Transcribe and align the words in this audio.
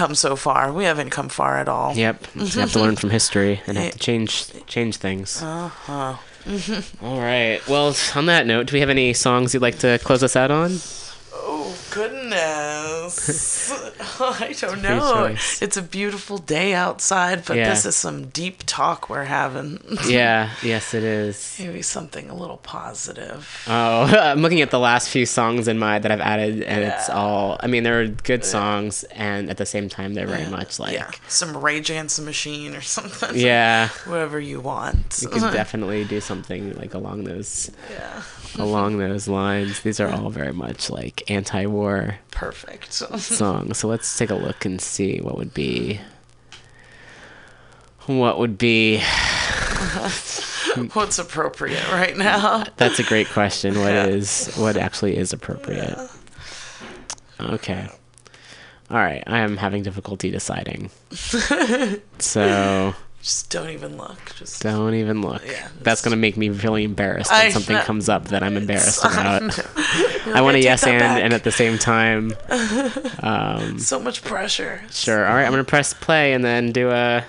come 0.00 0.14
so 0.14 0.34
far. 0.36 0.72
We 0.72 0.84
haven't 0.84 1.10
come 1.10 1.28
far 1.28 1.58
at 1.58 1.68
all. 1.68 1.94
Yep. 1.94 2.26
You 2.34 2.60
have 2.60 2.72
to 2.72 2.80
learn 2.80 2.96
from 2.96 3.10
history 3.10 3.60
and 3.66 3.76
have 3.76 3.92
to 3.92 3.98
change 3.98 4.46
change 4.66 4.96
things. 4.96 5.42
Uh-huh. 5.42 6.16
All 7.02 7.20
right. 7.20 7.60
Well, 7.68 7.94
on 8.14 8.26
that 8.26 8.46
note, 8.46 8.68
do 8.68 8.72
we 8.74 8.80
have 8.80 8.88
any 8.88 9.12
songs 9.12 9.52
you'd 9.52 9.62
like 9.62 9.78
to 9.80 9.98
close 9.98 10.22
us 10.22 10.36
out 10.36 10.50
on? 10.50 10.78
Goodness! 11.90 13.70
I 14.20 14.54
don't 14.58 14.82
know. 14.82 15.28
choice. 15.28 15.62
It's 15.62 15.76
a 15.76 15.82
beautiful 15.82 16.38
day 16.38 16.74
outside, 16.74 17.44
but 17.46 17.56
Yeah. 17.56 17.70
this 17.70 17.84
is 17.86 17.96
some 17.96 18.26
deep 18.28 18.62
talk 18.66 19.08
we're 19.08 19.24
having. 19.24 19.78
Yeah. 20.10 20.50
Yes, 20.62 20.94
it 20.94 21.04
is. 21.04 21.56
Maybe 21.60 21.82
something 21.82 22.28
a 22.30 22.34
little 22.34 22.56
positive. 22.58 23.46
Oh, 23.68 24.02
I'm 24.04 24.40
looking 24.42 24.60
at 24.60 24.70
the 24.70 24.78
last 24.78 25.08
few 25.08 25.24
songs 25.26 25.68
in 25.68 25.78
my 25.78 25.98
that 25.98 26.10
I've 26.10 26.20
added, 26.20 26.62
and 26.62 26.82
it's 26.84 27.08
all. 27.08 27.58
I 27.60 27.66
mean, 27.66 27.82
they're 27.84 28.08
good 28.08 28.44
songs, 28.44 29.04
and 29.14 29.48
at 29.50 29.56
the 29.58 29.66
same 29.66 29.88
time, 29.88 30.14
they're 30.14 30.26
very 30.26 30.46
much 30.50 30.78
like. 30.80 30.94
yeah, 30.94 31.10
some 31.28 31.56
Rage 31.56 31.90
Against 31.90 32.16
the 32.16 32.22
Machine 32.24 32.74
or 32.74 32.80
something. 32.80 33.36
Yeah. 33.36 33.88
whatever 34.06 34.40
you 34.40 34.60
want. 34.60 35.20
You 35.22 35.28
could 35.28 35.52
definitely 35.52 36.04
do 36.04 36.20
something 36.20 36.74
like 36.74 36.94
along 36.94 37.24
those 37.24 37.70
yeah, 37.90 38.22
along 38.58 38.98
those 38.98 39.28
lines. 39.28 39.80
These 39.80 40.00
are 40.00 40.08
all 40.10 40.30
very 40.30 40.52
much 40.52 40.90
like 40.90 41.30
anti-war 41.30 41.79
perfect. 42.30 42.92
songs. 43.18 43.78
So 43.78 43.88
let's 43.88 44.16
take 44.18 44.30
a 44.30 44.34
look 44.34 44.64
and 44.64 44.80
see 44.80 45.18
what 45.20 45.36
would 45.36 45.54
be 45.54 46.00
what 48.06 48.38
would 48.38 48.58
be 48.58 48.98
What's 50.92 51.18
appropriate 51.18 51.90
right 51.90 52.16
now? 52.16 52.64
That's 52.76 52.98
a 52.98 53.02
great 53.02 53.28
question. 53.28 53.78
What 53.80 53.92
Yeah. 53.92 54.06
is 54.06 54.52
what 54.56 54.76
actually 54.76 55.16
is 55.16 55.32
appropriate? 55.32 55.96
Okay. 57.40 57.88
All 58.90 58.96
right, 58.96 59.22
I 59.26 59.38
am 59.38 59.56
having 59.56 59.82
difficulty 59.84 60.30
deciding. 60.30 60.90
so 62.18 62.94
Just 63.22 63.50
don't 63.50 63.68
even 63.68 63.98
look. 63.98 64.18
Just 64.36 64.62
don't 64.62 64.94
even 64.94 65.20
look. 65.20 65.42
Yeah, 65.46 65.68
That's 65.82 66.00
gonna 66.00 66.16
make 66.16 66.38
me 66.38 66.48
really 66.48 66.84
embarrassed 66.84 67.30
I 67.30 67.44
when 67.44 67.52
something 67.52 67.76
know. 67.76 67.82
comes 67.82 68.08
up 68.08 68.28
that 68.28 68.42
I'm 68.42 68.56
embarrassed 68.56 69.04
about. 69.04 69.58
I 70.34 70.40
want 70.40 70.56
a 70.56 70.60
yes 70.62 70.84
and 70.84 70.98
back. 71.00 71.22
and 71.22 71.34
at 71.34 71.44
the 71.44 71.52
same 71.52 71.76
time. 71.78 72.32
Um, 73.22 73.78
so 73.78 74.00
much 74.00 74.22
pressure. 74.22 74.80
sure. 74.90 75.26
All 75.26 75.34
right, 75.34 75.44
I'm 75.44 75.50
gonna 75.52 75.64
press 75.64 75.92
play 75.92 76.32
and 76.32 76.42
then 76.44 76.72
do 76.72 76.88
a. 76.90 77.22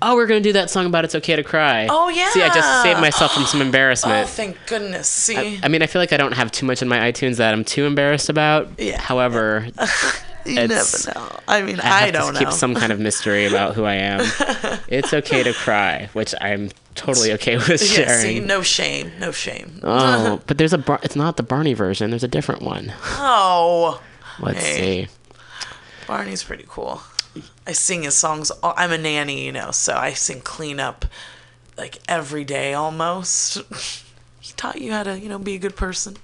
Oh, 0.00 0.14
we're 0.14 0.26
gonna 0.26 0.40
do 0.40 0.54
that 0.54 0.70
song 0.70 0.86
about 0.86 1.04
"It's 1.04 1.14
Okay 1.14 1.36
to 1.36 1.42
Cry." 1.42 1.86
Oh 1.90 2.08
yeah. 2.08 2.30
See, 2.30 2.40
I 2.42 2.48
just 2.48 2.82
saved 2.82 3.00
myself 3.00 3.32
from 3.34 3.44
some 3.44 3.60
Oh, 3.62 3.64
embarrassment. 3.64 4.28
thank 4.30 4.56
goodness. 4.66 5.08
See, 5.08 5.60
I 5.62 5.68
mean, 5.68 5.82
I 5.82 5.86
feel 5.86 6.00
like 6.00 6.12
I 6.14 6.16
don't 6.16 6.32
have 6.32 6.50
too 6.50 6.64
much 6.64 6.80
in 6.80 6.88
my 6.88 6.98
iTunes 7.12 7.36
that 7.36 7.52
I'm 7.52 7.64
too 7.64 7.84
embarrassed 7.84 8.30
about. 8.30 8.68
Yeah. 8.78 8.98
However, 8.98 9.68
you 10.46 10.58
it's- 10.58 11.06
never 11.06 11.18
know. 11.18 11.40
I 11.48 11.62
mean, 11.62 11.80
I 11.80 12.06
I, 12.06 12.10
don't 12.10 12.34
to 12.34 12.40
know. 12.40 12.46
keep 12.50 12.52
some 12.52 12.74
kind 12.74 12.92
of 12.92 12.98
mystery 13.00 13.46
about 13.46 13.74
who 13.74 13.84
I 13.84 13.94
am. 13.94 14.20
it's 14.88 15.12
okay 15.12 15.42
to 15.42 15.52
cry, 15.52 16.08
which 16.12 16.34
I'm 16.40 16.70
totally 16.94 17.32
okay 17.34 17.56
with 17.56 17.68
yeah, 17.68 18.06
sharing. 18.06 18.20
see, 18.22 18.40
no 18.40 18.62
shame, 18.62 19.12
no 19.18 19.30
shame. 19.32 19.80
Oh, 19.82 20.40
but 20.46 20.58
there's 20.58 20.72
a 20.72 20.78
Bar- 20.78 21.00
it's 21.02 21.16
not 21.16 21.36
the 21.36 21.42
Barney 21.42 21.74
version. 21.74 22.10
There's 22.10 22.24
a 22.24 22.28
different 22.28 22.62
one. 22.62 22.92
Oh, 23.18 24.00
Let's 24.40 24.64
Hey. 24.64 25.04
see. 25.06 25.10
Barney's 26.06 26.42
pretty 26.42 26.64
cool. 26.68 27.02
I 27.66 27.72
sing 27.72 28.02
his 28.02 28.14
songs. 28.14 28.50
all- 28.62 28.74
I'm 28.76 28.92
a 28.92 28.98
nanny, 28.98 29.44
you 29.44 29.52
know, 29.52 29.70
so 29.70 29.94
I 29.94 30.12
sing 30.12 30.40
cleanup 30.40 31.04
like 31.76 31.98
every 32.08 32.44
day 32.44 32.74
almost. 32.74 33.56
he 34.40 34.52
taught 34.56 34.80
you 34.80 34.92
how 34.92 35.02
to, 35.04 35.18
you 35.18 35.28
know, 35.28 35.38
be 35.38 35.54
a 35.54 35.58
good 35.58 35.76
person. 35.76 36.16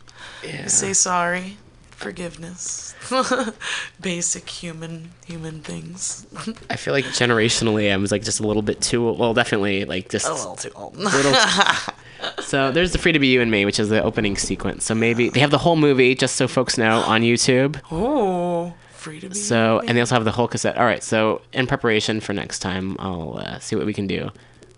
Yeah. 0.44 0.66
Say 0.66 0.92
sorry, 0.92 1.56
forgiveness, 2.00 2.94
basic 4.00 4.48
human 4.48 5.10
human 5.26 5.60
things. 5.60 6.26
I 6.68 6.76
feel 6.76 6.94
like 6.94 7.04
generationally, 7.06 7.92
I 7.92 7.96
was 7.96 8.10
like 8.12 8.22
just 8.22 8.40
a 8.40 8.46
little 8.46 8.62
bit 8.62 8.80
too 8.80 9.12
well, 9.12 9.34
definitely 9.34 9.84
like 9.84 10.08
just 10.08 10.26
a 10.26 10.32
little 10.32 10.56
too 10.56 10.70
old. 10.74 10.96
little. 10.96 11.34
so 12.40 12.70
there's 12.72 12.92
the 12.92 12.98
"Free 12.98 13.12
to 13.12 13.18
Be 13.18 13.28
You 13.28 13.40
and 13.40 13.50
Me," 13.50 13.64
which 13.64 13.78
is 13.78 13.88
the 13.88 14.02
opening 14.02 14.36
sequence. 14.36 14.84
So 14.84 14.94
maybe 14.94 15.28
they 15.28 15.40
have 15.40 15.50
the 15.50 15.58
whole 15.58 15.76
movie, 15.76 16.14
just 16.14 16.36
so 16.36 16.48
folks 16.48 16.78
know, 16.78 17.00
on 17.00 17.22
YouTube. 17.22 17.80
oh, 17.90 18.72
free 18.92 19.20
to 19.20 19.28
be. 19.28 19.34
So, 19.34 19.80
and 19.86 19.96
they 19.96 20.00
also 20.00 20.14
have 20.14 20.24
the 20.24 20.32
whole 20.32 20.48
cassette. 20.48 20.76
All 20.78 20.84
right. 20.84 21.02
So, 21.02 21.42
in 21.52 21.66
preparation 21.66 22.20
for 22.20 22.32
next 22.32 22.60
time, 22.60 22.96
I'll 22.98 23.38
uh, 23.38 23.58
see 23.58 23.76
what 23.76 23.86
we 23.86 23.92
can 23.94 24.06
do. 24.06 24.30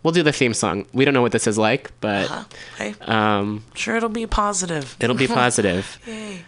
We'll 0.03 0.12
do 0.12 0.25
the 0.25 0.32
theme 0.32 0.53
song. 0.53 0.87
We 0.93 1.05
don't 1.05 1.15
know 1.15 1.22
what 1.22 1.31
this 1.31 1.47
is 1.47 1.56
like, 1.56 1.93
but 2.00 2.27
Huh? 2.27 2.44
Hey, 2.77 2.94
um, 3.03 3.62
sure 3.75 3.94
it'll 3.94 4.09
be 4.09 4.27
positive. 4.27 4.97
it'll 4.99 5.15
be 5.15 5.28
positive. 5.43 6.00
Yay. 6.06 6.44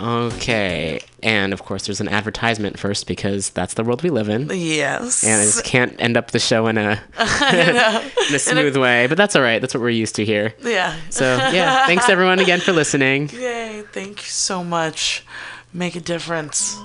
Okay. 0.00 1.00
And 1.22 1.52
of 1.52 1.62
course, 1.64 1.86
there's 1.86 2.00
an 2.00 2.08
advertisement 2.08 2.78
first 2.78 3.06
because 3.06 3.50
that's 3.50 3.74
the 3.74 3.84
world 3.84 4.02
we 4.02 4.10
live 4.10 4.28
in. 4.28 4.48
Yes. 4.50 5.22
And 5.24 5.40
I 5.40 5.44
just 5.44 5.64
can't 5.64 5.94
end 5.98 6.16
up 6.16 6.30
the 6.30 6.38
show 6.38 6.66
in 6.68 6.78
a 6.78 6.92
in 8.28 8.34
a 8.34 8.38
smooth 8.38 8.76
way, 8.76 9.06
but 9.06 9.18
that's 9.18 9.36
all 9.36 9.42
right. 9.42 9.60
That's 9.60 9.74
what 9.74 9.82
we're 9.82 9.90
used 9.90 10.14
to 10.16 10.24
here. 10.24 10.54
yeah. 10.62 10.96
So, 11.10 11.36
yeah, 11.36 11.86
thanks 11.86 12.08
everyone 12.08 12.38
again 12.40 12.60
for 12.60 12.72
listening. 12.72 13.28
Yay, 13.30 13.82
thank 13.92 14.20
you 14.22 14.30
so 14.30 14.64
much. 14.64 15.24
Make 15.72 15.94
a 15.96 16.00
difference. 16.00 16.76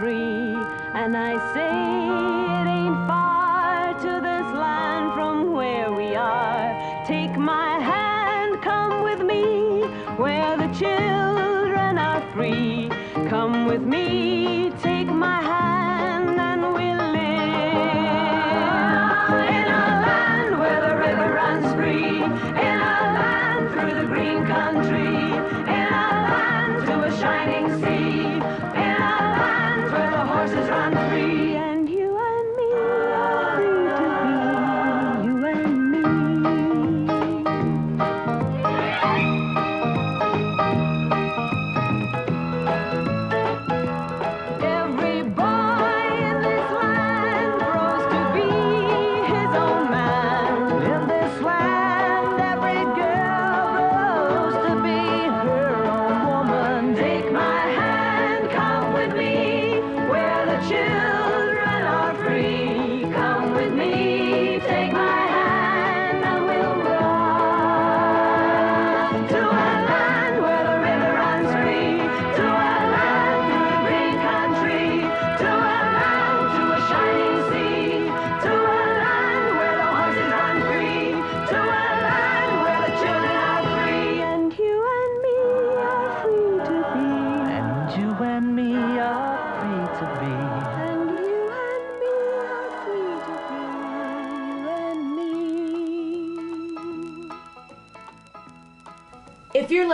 Free, 0.00 0.56
and 0.94 1.14
I 1.14 1.32
say 1.52 1.69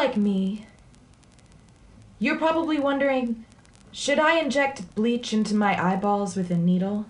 like 0.07 0.17
me, 0.17 0.65
you're 2.21 2.39
probably 2.39 2.79
wondering 2.79 3.45
should 3.91 4.21
I 4.21 4.39
inject 4.39 4.95
bleach 4.95 5.33
into 5.33 5.53
my 5.53 5.73
eyeballs 5.83 6.37
with 6.37 6.49
a 6.53 6.57
needle? 6.57 7.07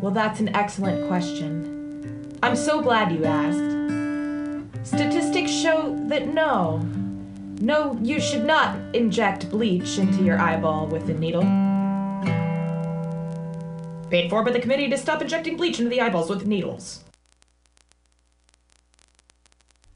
Well, 0.00 0.10
that's 0.12 0.40
an 0.40 0.48
excellent 0.56 1.06
question. 1.06 2.36
I'm 2.42 2.56
so 2.56 2.82
glad 2.82 3.12
you 3.12 3.24
asked. 3.24 4.88
Statistics 4.88 5.52
show 5.52 5.94
that 6.08 6.34
no. 6.34 6.78
No, 7.60 7.96
you 8.02 8.18
should 8.18 8.44
not 8.44 8.76
inject 8.92 9.50
bleach 9.50 9.98
into 9.98 10.24
your 10.24 10.40
eyeball 10.40 10.88
with 10.88 11.08
a 11.08 11.14
needle. 11.14 11.42
Paid 14.10 14.30
for 14.30 14.42
by 14.42 14.50
the 14.50 14.60
committee 14.60 14.88
to 14.88 14.98
stop 14.98 15.22
injecting 15.22 15.56
bleach 15.56 15.78
into 15.78 15.90
the 15.90 16.00
eyeballs 16.00 16.28
with 16.28 16.44
needles. 16.44 17.04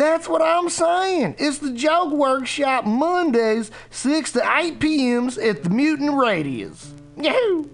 That's 0.00 0.26
what 0.30 0.40
I'm 0.40 0.70
saying. 0.70 1.34
It's 1.38 1.58
the 1.58 1.72
Joke 1.72 2.14
Workshop 2.14 2.86
Mondays, 2.86 3.70
6 3.90 4.32
to 4.32 4.56
8 4.56 4.80
p.m.s 4.80 5.36
at 5.36 5.62
the 5.62 5.68
Mutant 5.68 6.14
Radius. 6.14 6.94
Yahoo! 7.18 7.68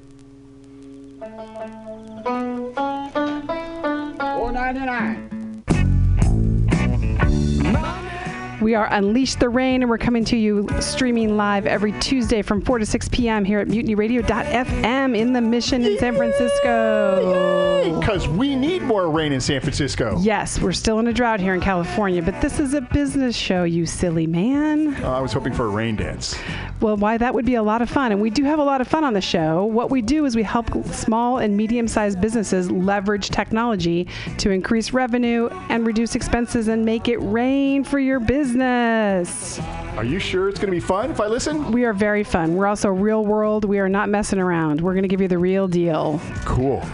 We 8.61 8.75
are 8.75 8.89
Unleash 8.91 9.35
the 9.35 9.51
Rain, 9.51 9.83
and 9.83 9.91
we're 9.91 9.99
coming 9.99 10.25
to 10.27 10.37
you 10.37 10.67
streaming 10.81 11.37
live 11.37 11.67
every 11.67 11.93
Tuesday 12.01 12.41
from 12.41 12.63
4 12.63 12.79
to 12.79 12.87
6 12.87 13.09
p.m. 13.11 13.45
here 13.45 13.61
at 13.61 13.69
mutinyradio.fm 13.69 15.17
in 15.17 15.33
the 15.35 15.43
Mission 15.43 15.85
in 15.85 15.99
San 15.99 16.17
Francisco. 16.17 18.01
Because 18.01 18.27
we 18.27 18.57
need 18.57 18.81
more 18.81 19.11
rain 19.11 19.33
in 19.33 19.43
San 19.43 19.61
Francisco. 19.61 20.19
Yes, 20.21 20.59
we're 20.59 20.73
still 20.73 20.99
in 21.01 21.07
a 21.07 21.13
drought 21.13 21.39
here 21.39 21.55
in 21.55 21.61
California, 21.61 22.23
but 22.23 22.41
this 22.41 22.59
is 22.59 22.73
a 22.73 22.81
business 22.81 23.37
show, 23.37 23.65
you 23.65 23.85
silly 23.85 24.27
man. 24.27 24.95
Uh, 25.05 25.13
I 25.13 25.21
was 25.21 25.35
hoping 25.35 25.53
for 25.53 25.67
a 25.67 25.69
rain 25.69 25.95
dance. 25.97 26.35
Well, 26.81 26.97
why 26.97 27.17
that 27.17 27.33
would 27.33 27.47
be 27.47 27.55
a 27.55 27.63
lot 27.63 27.81
of 27.81 27.89
fun. 27.89 28.13
And 28.13 28.21
we 28.21 28.31
do 28.31 28.45
have 28.45 28.59
a 28.59 28.65
lot 28.65 28.81
of 28.81 28.89
fun 28.89 29.03
on 29.03 29.15
the 29.15 29.21
show. 29.21 29.65
What 29.65 29.91
we 29.91 30.03
do 30.03 30.27
is 30.27 30.37
we 30.37 30.43
help 30.43 30.71
small 30.87 31.39
and 31.39 31.57
medium 31.57 31.89
sized 31.89 32.21
businesses 32.21 32.71
leverage 32.71 33.31
technology 33.31 34.09
to 34.39 34.51
increase 34.51 34.93
revenue 34.93 35.49
and 35.71 35.87
reduce 35.87 36.15
expenses 36.15 36.69
and 36.69 36.85
make 36.85 37.09
it 37.09 37.17
rain 37.19 37.83
for 37.83 37.99
your 37.99 38.21
business. 38.21 39.59
Are 39.97 40.05
you 40.05 40.19
sure 40.19 40.51
it's 40.51 40.59
going 40.59 40.71
to 40.71 40.77
be 40.77 40.81
fun 40.81 41.11
if 41.11 41.21
I 41.21 41.27
listen? 41.27 41.73
We 41.73 41.85
are 41.85 41.95
very 41.95 42.23
fun. 42.23 42.55
We're 42.55 42.67
also 42.67 42.91
real 42.91 43.25
world. 43.25 43.65
We 43.65 43.79
are 43.79 43.89
not 43.89 44.11
messing 44.11 44.39
around. 44.39 44.83
We're 44.83 44.93
going 44.93 45.05
to 45.05 45.09
give 45.09 45.23
you 45.23 45.29
the 45.29 45.39
real 45.39 45.69
deal. 45.69 46.21
Cool. 46.45 46.85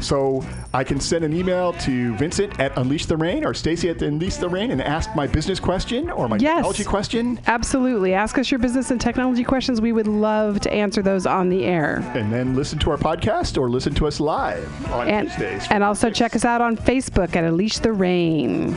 So 0.00 0.44
I 0.72 0.84
can 0.84 1.00
send 1.00 1.24
an 1.24 1.32
email 1.32 1.72
to 1.74 2.14
Vincent 2.16 2.58
at 2.60 2.76
Unleash 2.78 3.06
the 3.06 3.16
Rain 3.16 3.44
or 3.44 3.52
Stacy 3.54 3.88
at 3.90 4.00
Unleash 4.00 4.36
the 4.36 4.48
Rain 4.48 4.70
and 4.70 4.80
ask 4.80 5.14
my 5.16 5.26
business 5.26 5.58
question 5.58 6.08
or 6.10 6.28
my 6.28 6.36
Yes. 6.36 6.56
technology 6.56 6.84
question, 6.84 7.40
Absolutely. 7.46 8.14
Ask 8.14 8.38
us 8.38 8.50
your 8.50 8.58
business 8.60 8.90
and 8.90 9.00
technology 9.00 9.42
questions. 9.44 9.80
We 9.80 9.92
would 9.92 10.06
love 10.06 10.60
to 10.60 10.72
answer 10.72 11.02
those 11.02 11.26
on 11.26 11.48
the 11.48 11.64
air. 11.64 12.02
and 12.14 12.32
then 12.32 12.54
listen 12.54 12.78
to 12.80 12.90
our 12.90 12.96
podcast 12.96 13.58
or 13.60 13.68
listen 13.68 13.94
to 13.94 14.06
us 14.06 14.20
live 14.20 14.68
on 14.92 15.08
And, 15.08 15.28
Tuesdays. 15.28 15.66
and 15.70 15.82
also 15.82 16.10
check 16.10 16.34
us 16.36 16.44
out 16.44 16.60
on 16.60 16.76
Facebook 16.76 17.34
at 17.36 17.44
Unleash 17.44 17.78
the 17.78 17.92
Rain. 17.92 18.76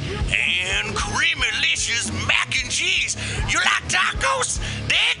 and 0.17 0.95
creamy 0.95 1.41
delicious 1.71 2.11
mac 2.27 2.53
and 2.61 2.71
cheese. 2.71 3.15
You 3.51 3.59
like 3.59 3.83
tacos? 3.87 4.59
They 4.87 5.20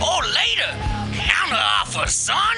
or 0.00 0.22
later. 0.24 0.70
Counter 1.14 1.56
offer, 1.56 2.06
son. 2.08 2.56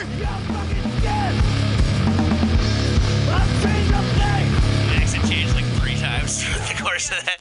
Accent 4.97 5.25
changed 5.29 5.55
like 5.55 5.65
three 5.81 5.97
times 5.97 6.43
throughout 6.45 6.69
the 6.69 6.83
course 6.83 7.11
of 7.11 7.25
that. 7.25 7.39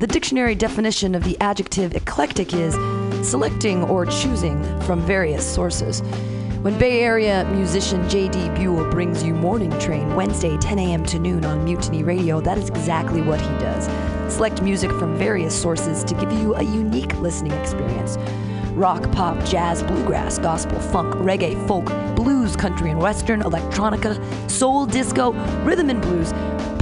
The 0.00 0.06
dictionary 0.06 0.54
definition 0.54 1.14
of 1.14 1.24
the 1.24 1.40
adjective 1.40 1.94
eclectic 1.94 2.52
is 2.52 2.74
selecting 3.26 3.84
or 3.84 4.04
choosing 4.04 4.62
from 4.82 5.00
various 5.00 5.46
sources. 5.46 6.02
When 6.64 6.78
Bay 6.78 7.02
Area 7.02 7.44
musician 7.52 8.08
J.D. 8.08 8.48
Buell 8.54 8.90
brings 8.90 9.22
you 9.22 9.34
Morning 9.34 9.70
Train 9.78 10.14
Wednesday 10.14 10.56
10 10.56 10.78
a.m. 10.78 11.04
to 11.04 11.18
noon 11.18 11.44
on 11.44 11.62
Mutiny 11.62 12.02
Radio, 12.02 12.40
that 12.40 12.56
is 12.56 12.70
exactly 12.70 13.20
what 13.20 13.38
he 13.38 13.50
does. 13.58 13.84
Select 14.34 14.62
music 14.62 14.90
from 14.92 15.14
various 15.14 15.54
sources 15.54 16.02
to 16.04 16.14
give 16.14 16.32
you 16.32 16.54
a 16.54 16.62
unique 16.62 17.14
listening 17.20 17.52
experience. 17.52 18.16
Rock, 18.72 19.12
pop, 19.12 19.44
jazz, 19.44 19.82
bluegrass, 19.82 20.38
gospel, 20.38 20.80
funk, 20.80 21.14
reggae, 21.16 21.54
folk, 21.68 21.84
blues, 22.16 22.56
country 22.56 22.88
and 22.90 22.98
western, 22.98 23.42
electronica, 23.42 24.18
soul, 24.50 24.86
disco, 24.86 25.32
rhythm 25.64 25.90
and 25.90 26.00
blues, 26.00 26.32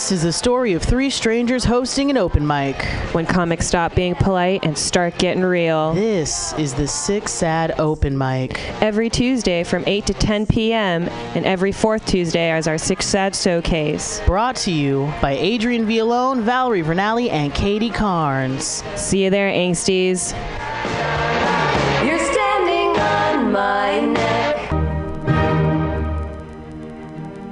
This 0.00 0.12
is 0.12 0.22
the 0.22 0.32
story 0.32 0.72
of 0.72 0.82
three 0.82 1.10
strangers 1.10 1.62
hosting 1.62 2.08
an 2.08 2.16
open 2.16 2.46
mic. 2.46 2.82
When 3.12 3.26
comics 3.26 3.66
stop 3.66 3.94
being 3.94 4.14
polite 4.14 4.64
and 4.64 4.76
start 4.76 5.18
getting 5.18 5.42
real. 5.42 5.92
This 5.92 6.54
is 6.54 6.72
the 6.72 6.88
Six 6.88 7.30
Sad 7.30 7.78
Open 7.78 8.16
Mic. 8.16 8.58
Every 8.80 9.10
Tuesday 9.10 9.62
from 9.62 9.84
8 9.86 10.06
to 10.06 10.14
10 10.14 10.46
p.m. 10.46 11.06
and 11.34 11.44
every 11.44 11.70
fourth 11.70 12.06
Tuesday 12.06 12.50
as 12.50 12.66
our 12.66 12.78
Six 12.78 13.04
Sad 13.04 13.36
Showcase. 13.36 14.22
Brought 14.24 14.56
to 14.56 14.72
you 14.72 15.12
by 15.20 15.32
Adrian 15.32 15.84
Villalone, 15.86 16.40
Valerie 16.40 16.82
Vernali, 16.82 17.28
and 17.30 17.54
Katie 17.54 17.90
Carnes. 17.90 18.82
See 18.96 19.24
you 19.24 19.28
there, 19.28 19.50
angsties. 19.50 20.32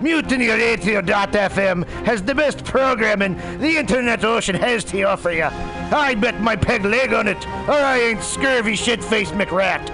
MutinyRadio.fm 0.00 1.86
has 2.04 2.22
the 2.22 2.34
best 2.34 2.64
programming 2.64 3.36
the 3.58 3.76
internet 3.76 4.24
ocean 4.24 4.54
has 4.54 4.84
to 4.84 5.02
offer 5.02 5.30
you. 5.30 5.44
I 5.44 6.14
bet 6.14 6.40
my 6.40 6.54
peg 6.54 6.84
leg 6.84 7.12
on 7.14 7.26
it, 7.28 7.46
or 7.66 7.72
I 7.72 7.98
ain't 7.98 8.22
scurvy 8.22 8.76
shit-faced 8.76 9.32
McRat. 9.32 9.88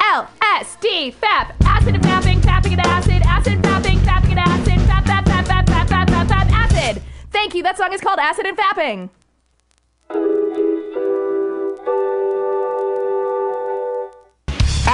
L 0.00 0.28
S 0.42 0.76
D 0.80 1.10
FAP 1.12 1.54
acid 1.64 1.94
and 1.94 2.04
fapping, 2.04 2.40
fapping 2.40 2.72
and 2.72 2.80
acid, 2.80 3.22
acid 3.24 3.62
fapping, 3.62 3.98
fapping 4.00 4.30
and 4.30 4.40
acid, 4.40 4.78
fap 4.80 5.04
fap 5.04 5.24
fap 5.24 5.44
fap 5.46 5.66
fap 5.66 5.86
fap 5.86 6.06
fap 6.08 6.26
fap 6.26 6.50
acid. 6.52 7.02
Thank 7.30 7.54
you. 7.54 7.62
That 7.62 7.78
song 7.78 7.92
is 7.92 8.00
called 8.00 8.18
Acid 8.18 8.46
and 8.46 8.58
Fapping. 8.58 9.10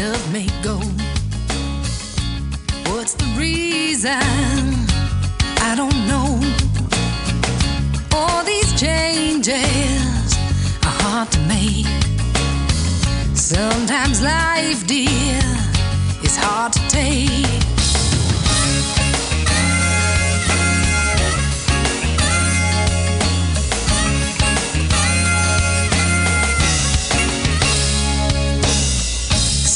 love 0.00 0.32
may 0.32 0.46
go. 0.62 0.76
What's 2.90 3.14
the 3.14 3.28
reason? 3.36 4.12
I 5.68 5.74
don't 5.76 6.00
know. 6.10 6.28
All 8.16 8.42
these 8.44 8.70
changes 8.80 10.26
are 10.86 10.96
hard 11.04 11.28
to 11.32 11.40
make. 11.54 11.86
Sometimes 13.36 14.22
life, 14.22 14.86
dear, 14.86 15.42
is 16.22 16.36
hard 16.36 16.72
to 16.72 16.80
take. 16.88 17.69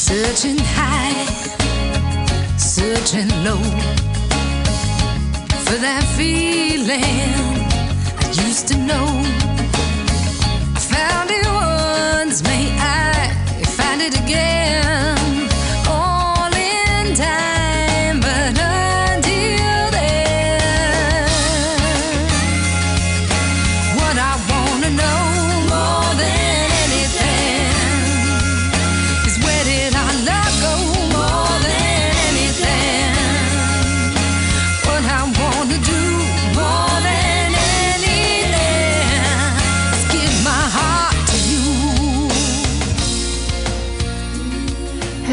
Searching 0.07 0.59
high, 0.59 1.25
searching 2.57 3.27
low 3.43 3.57
for 5.65 5.77
that 5.81 6.03
feeling 6.15 7.01
I 8.15 8.27
used 8.27 8.67
to 8.67 8.77
know. 8.77 9.54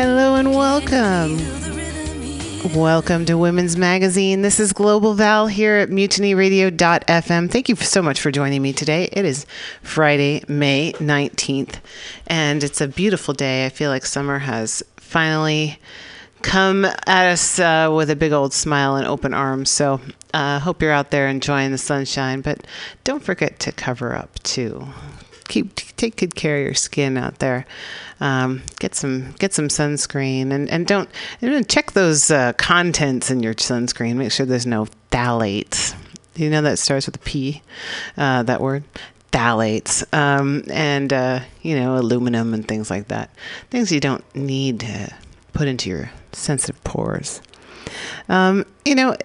Hello 0.03 0.35
and 0.35 0.51
welcome. 0.51 1.39
Welcome 2.75 3.25
to 3.27 3.39
Women's 3.39 3.77
Magazine. 3.77 4.43
This 4.43 4.59
is 4.59 4.73
Global 4.73 5.15
Val 5.15 5.47
here 5.47 5.77
at 5.77 5.91
mutinyradio.fm. 5.91 7.49
Thank 7.49 7.69
you 7.69 7.77
so 7.77 8.03
much 8.03 8.21
for 8.21 8.33
joining 8.33 8.63
me 8.63 8.73
today. 8.73 9.09
It 9.13 9.25
is 9.25 9.47
Friday, 9.81 10.43
May 10.49 10.93
19th, 10.95 11.77
and 12.27 12.65
it's 12.65 12.81
a 12.81 12.89
beautiful 12.89 13.33
day. 13.33 13.65
I 13.65 13.69
feel 13.69 13.91
like 13.91 14.05
summer 14.05 14.41
has 14.41 14.83
finally 14.97 15.79
come 16.43 16.85
at 16.85 17.27
us 17.27 17.61
uh, 17.61 17.89
with 17.95 18.11
a 18.11 18.17
big 18.17 18.33
old 18.33 18.53
smile 18.53 18.97
and 18.97 19.07
open 19.07 19.33
arms. 19.33 19.71
So 19.71 20.01
I 20.35 20.57
uh, 20.57 20.59
hope 20.59 20.83
you're 20.83 20.91
out 20.91 21.13
there 21.13 21.29
enjoying 21.29 21.71
the 21.71 21.79
sunshine, 21.79 22.41
but 22.41 22.67
don't 23.05 23.23
forget 23.23 23.61
to 23.61 23.71
cover 23.71 24.17
up 24.17 24.43
too. 24.43 24.85
Keep 25.53 25.75
take 25.97 26.17
good 26.17 26.35
care 26.35 26.57
of 26.57 26.65
your 26.65 26.73
skin 26.73 27.19
out 27.19 27.41
there. 27.41 27.67
Um, 28.21 28.63
get 28.79 28.95
some 28.95 29.33
get 29.39 29.53
some 29.53 29.69
sunscreen 29.69 30.51
and, 30.51 30.71
and 30.71 30.87
don't 30.87 31.11
check 31.69 31.93
those 31.93 32.31
uh, 32.31 32.55
contents 32.55 33.31
in 33.31 33.43
your 33.43 33.53
sunscreen. 33.53 34.17
Make 34.17 34.33
sure 34.33 34.47
there's 34.47 34.65
no 34.65 34.87
phthalates. 35.11 35.95
You 36.37 36.49
know 36.49 36.63
that 36.63 36.79
starts 36.79 37.05
with 37.05 37.17
a 37.17 37.19
P, 37.19 37.61
uh, 38.17 38.45
that 38.45 38.63
word 38.63 38.85
phthalates, 39.31 40.03
um, 40.15 40.65
and 40.71 41.13
uh, 41.13 41.41
you 41.61 41.79
know 41.79 41.99
aluminum 41.99 42.55
and 42.55 42.67
things 42.67 42.89
like 42.89 43.09
that. 43.09 43.29
Things 43.69 43.93
you 43.93 44.01
don't 44.01 44.25
need 44.35 44.81
to 44.81 45.15
put 45.53 45.69
into 45.69 45.91
your 45.91 46.11
sensitive 46.33 46.83
pores. 46.83 47.43
Um, 48.31 48.65
you 48.87 48.95
know, 48.95 49.17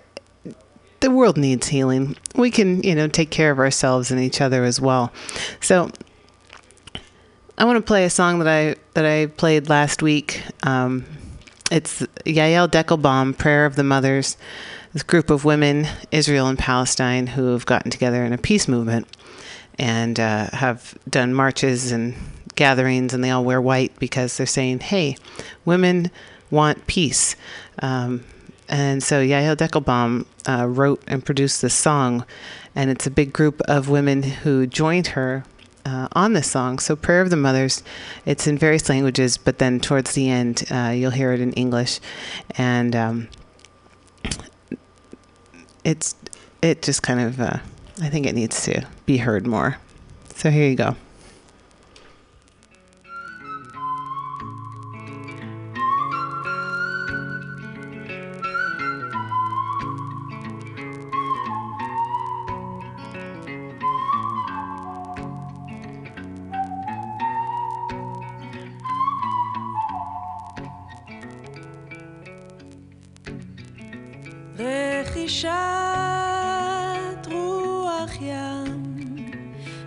the 1.00 1.12
world 1.12 1.38
needs 1.38 1.68
healing. 1.68 2.18
We 2.36 2.52
can, 2.52 2.84
you 2.84 2.96
know, 2.96 3.08
take 3.08 3.30
care 3.30 3.52
of 3.52 3.60
ourselves 3.60 4.12
and 4.12 4.20
each 4.20 4.42
other 4.42 4.66
as 4.66 4.82
well. 4.82 5.14
So 5.62 5.90
I 7.60 7.66
want 7.66 7.78
to 7.78 7.82
play 7.82 8.06
a 8.06 8.10
song 8.12 8.38
that 8.38 8.48
I 8.48 8.76
that 8.94 9.04
I 9.04 9.26
played 9.26 9.68
last 9.68 10.04
week. 10.04 10.44
Um, 10.62 11.06
it's 11.72 12.02
Yael 12.24 12.70
Deckelbaum, 12.70 13.36
"Prayer 13.36 13.66
of 13.66 13.76
the 13.76 13.84
Mothers." 13.84 14.38
This 14.94 15.02
group 15.02 15.32
of 15.32 15.44
women, 15.44 15.88
Israel 16.12 16.48
and 16.48 16.60
Palestine, 16.60 17.26
who 17.26 17.54
have 17.54 17.66
gotten 17.66 17.90
together 17.90 18.24
in 18.24 18.32
a 18.32 18.38
peace 18.38 18.68
movement 18.68 19.08
and 19.80 20.20
uh, 20.20 20.52
have 20.54 20.94
done 21.10 21.34
marches 21.34 21.92
and 21.92 22.14
gatherings, 22.56 23.16
and 23.16 23.24
they 23.24 23.32
all 23.32 23.44
wear 23.44 23.60
white 23.60 23.98
because 23.98 24.38
they're 24.38 24.46
saying, 24.46 24.82
"Hey, 24.82 25.18
women 25.66 26.12
want 26.52 26.86
peace." 26.86 27.36
Um, 27.80 28.24
and 28.70 29.02
so 29.02 29.20
Yael 29.20 29.56
Deckelbaum 29.56 30.28
uh, 30.48 30.68
wrote 30.68 31.02
and 31.08 31.26
produced 31.26 31.64
this 31.64 31.74
song, 31.74 32.24
and 32.76 32.92
it's 32.92 33.08
a 33.08 33.12
big 33.12 33.34
group 33.34 33.62
of 33.62 33.90
women 33.90 34.22
who 34.22 34.68
joined 34.68 35.08
her 35.08 35.44
uh, 35.88 36.08
on 36.12 36.34
this 36.34 36.50
song. 36.52 36.80
So 36.80 36.96
Prayer 36.96 37.22
of 37.22 37.30
the 37.30 37.38
Mothers, 37.38 37.82
it's 38.26 38.46
in 38.46 38.58
various 38.58 38.90
languages, 38.90 39.38
but 39.38 39.60
then 39.60 39.80
towards 39.80 40.14
the 40.14 40.30
end, 40.30 40.66
uh, 40.70 40.92
you'll 40.94 41.12
hear 41.12 41.32
it 41.32 41.40
in 41.40 41.54
English, 41.54 42.00
and 42.58 42.96
um, 42.96 43.28
it's 45.84 46.16
it 46.62 46.82
just 46.82 47.04
kind 47.04 47.22
of 47.22 47.40
uh, 47.40 47.60
I 48.02 48.10
think 48.10 48.26
it 48.26 48.36
needs 48.36 48.64
to 48.66 48.86
be 49.06 49.18
heard 49.18 49.48
more. 49.48 49.78
So 50.36 50.52
here 50.52 50.70
you 50.70 50.76
go. 50.76 50.96
רכישת 75.38 77.28
רוח 77.32 78.12
ים 78.22 78.96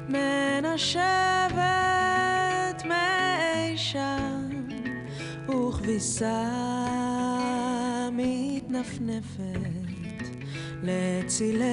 מנשבת 0.08 1.54
מאי 2.84 3.78
שם 3.78 4.48
וכביסה 5.48 6.44
מתנפנפת 8.12 9.40
לצילי 10.82 11.70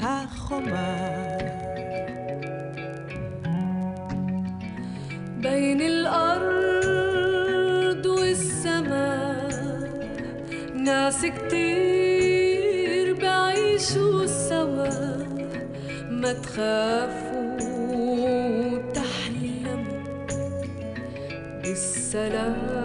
החומה 0.00 1.13
love. 22.46 22.83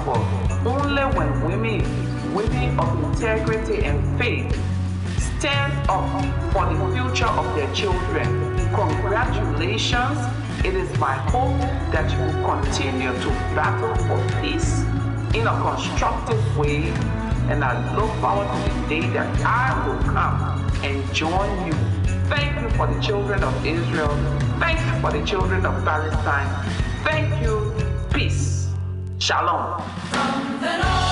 Possible 0.00 0.68
only 0.68 1.02
when 1.16 1.44
women, 1.44 2.34
women 2.34 2.78
of 2.78 3.04
integrity 3.04 3.84
and 3.84 4.18
faith, 4.18 4.50
stand 5.18 5.72
up 5.88 6.06
for 6.52 6.64
the 6.66 6.78
future 6.94 7.26
of 7.26 7.44
their 7.56 7.72
children. 7.74 8.26
Congratulations. 8.74 10.18
It 10.64 10.74
is 10.74 10.96
my 10.98 11.14
hope 11.14 11.58
that 11.92 12.10
you 12.12 12.18
will 12.20 12.62
continue 12.62 13.12
to 13.12 13.28
battle 13.54 13.94
for 14.06 14.40
peace 14.40 14.82
in 15.34 15.46
a 15.46 15.54
constructive 15.62 16.56
way. 16.56 16.84
And 17.50 17.64
I 17.64 17.74
look 17.96 18.10
forward 18.20 18.46
to 18.46 18.72
the 18.72 18.88
day 18.88 19.06
that 19.10 19.28
I 19.44 19.86
will 19.86 19.98
come 20.12 20.62
and 20.84 21.12
join 21.12 21.66
you. 21.66 21.72
Thank 22.28 22.60
you 22.60 22.70
for 22.76 22.86
the 22.86 23.00
children 23.00 23.42
of 23.42 23.66
Israel. 23.66 24.14
Thank 24.60 24.78
you 24.78 25.00
for 25.00 25.10
the 25.10 25.24
children 25.26 25.66
of 25.66 25.84
Palestine. 25.84 26.48
Thank 27.02 27.42
you. 27.42 27.72
Peace. 28.12 28.61
Shalom. 29.22 31.11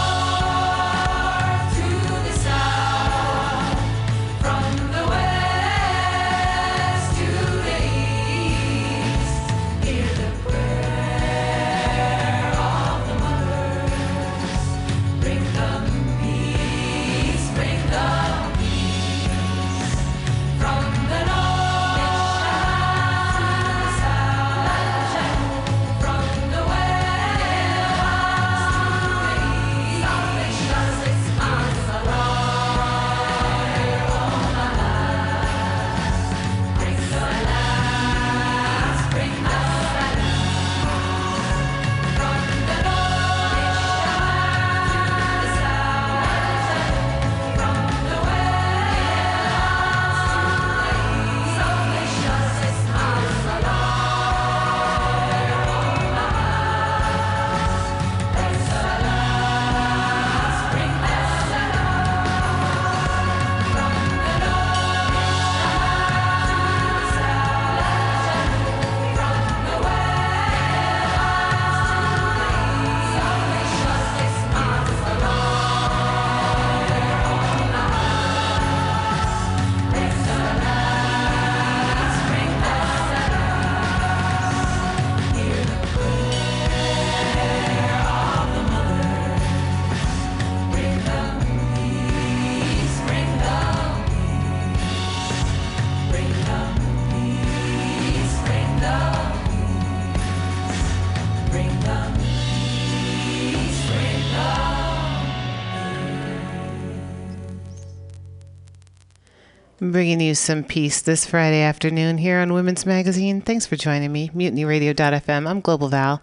Bringing 109.91 110.21
you 110.21 110.37
some 110.37 110.63
peace 110.63 111.03
this 111.03 111.27
Friday 111.27 111.63
afternoon 111.63 112.19
here 112.19 112.39
on 112.39 112.53
Women's 112.53 112.87
Magazine. 112.87 113.41
Thanks 113.41 113.67
for 113.67 113.75
joining 113.75 114.13
me, 114.13 114.29
MutinyRadio.fm. 114.29 115.49
I'm 115.49 115.61
Global 115.61 115.89
Val. 115.89 116.23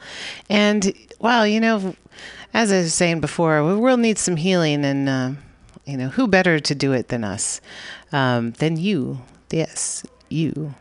And, 0.49 0.93
wow, 1.19 1.43
you 1.43 1.59
know, 1.59 1.93
as 2.53 2.71
I 2.71 2.77
was 2.77 2.93
saying 2.93 3.19
before, 3.19 3.57
the 3.67 3.77
world 3.77 3.99
needs 3.99 4.21
some 4.21 4.37
healing, 4.37 4.85
and, 4.85 5.09
uh, 5.09 5.31
you 5.85 5.97
know, 5.97 6.07
who 6.07 6.29
better 6.29 6.61
to 6.61 6.75
do 6.75 6.93
it 6.93 7.09
than 7.09 7.25
us? 7.25 7.59
Um, 8.13 8.51
than 8.51 8.77
you. 8.77 9.19
Yes, 9.51 10.05
you. 10.29 10.73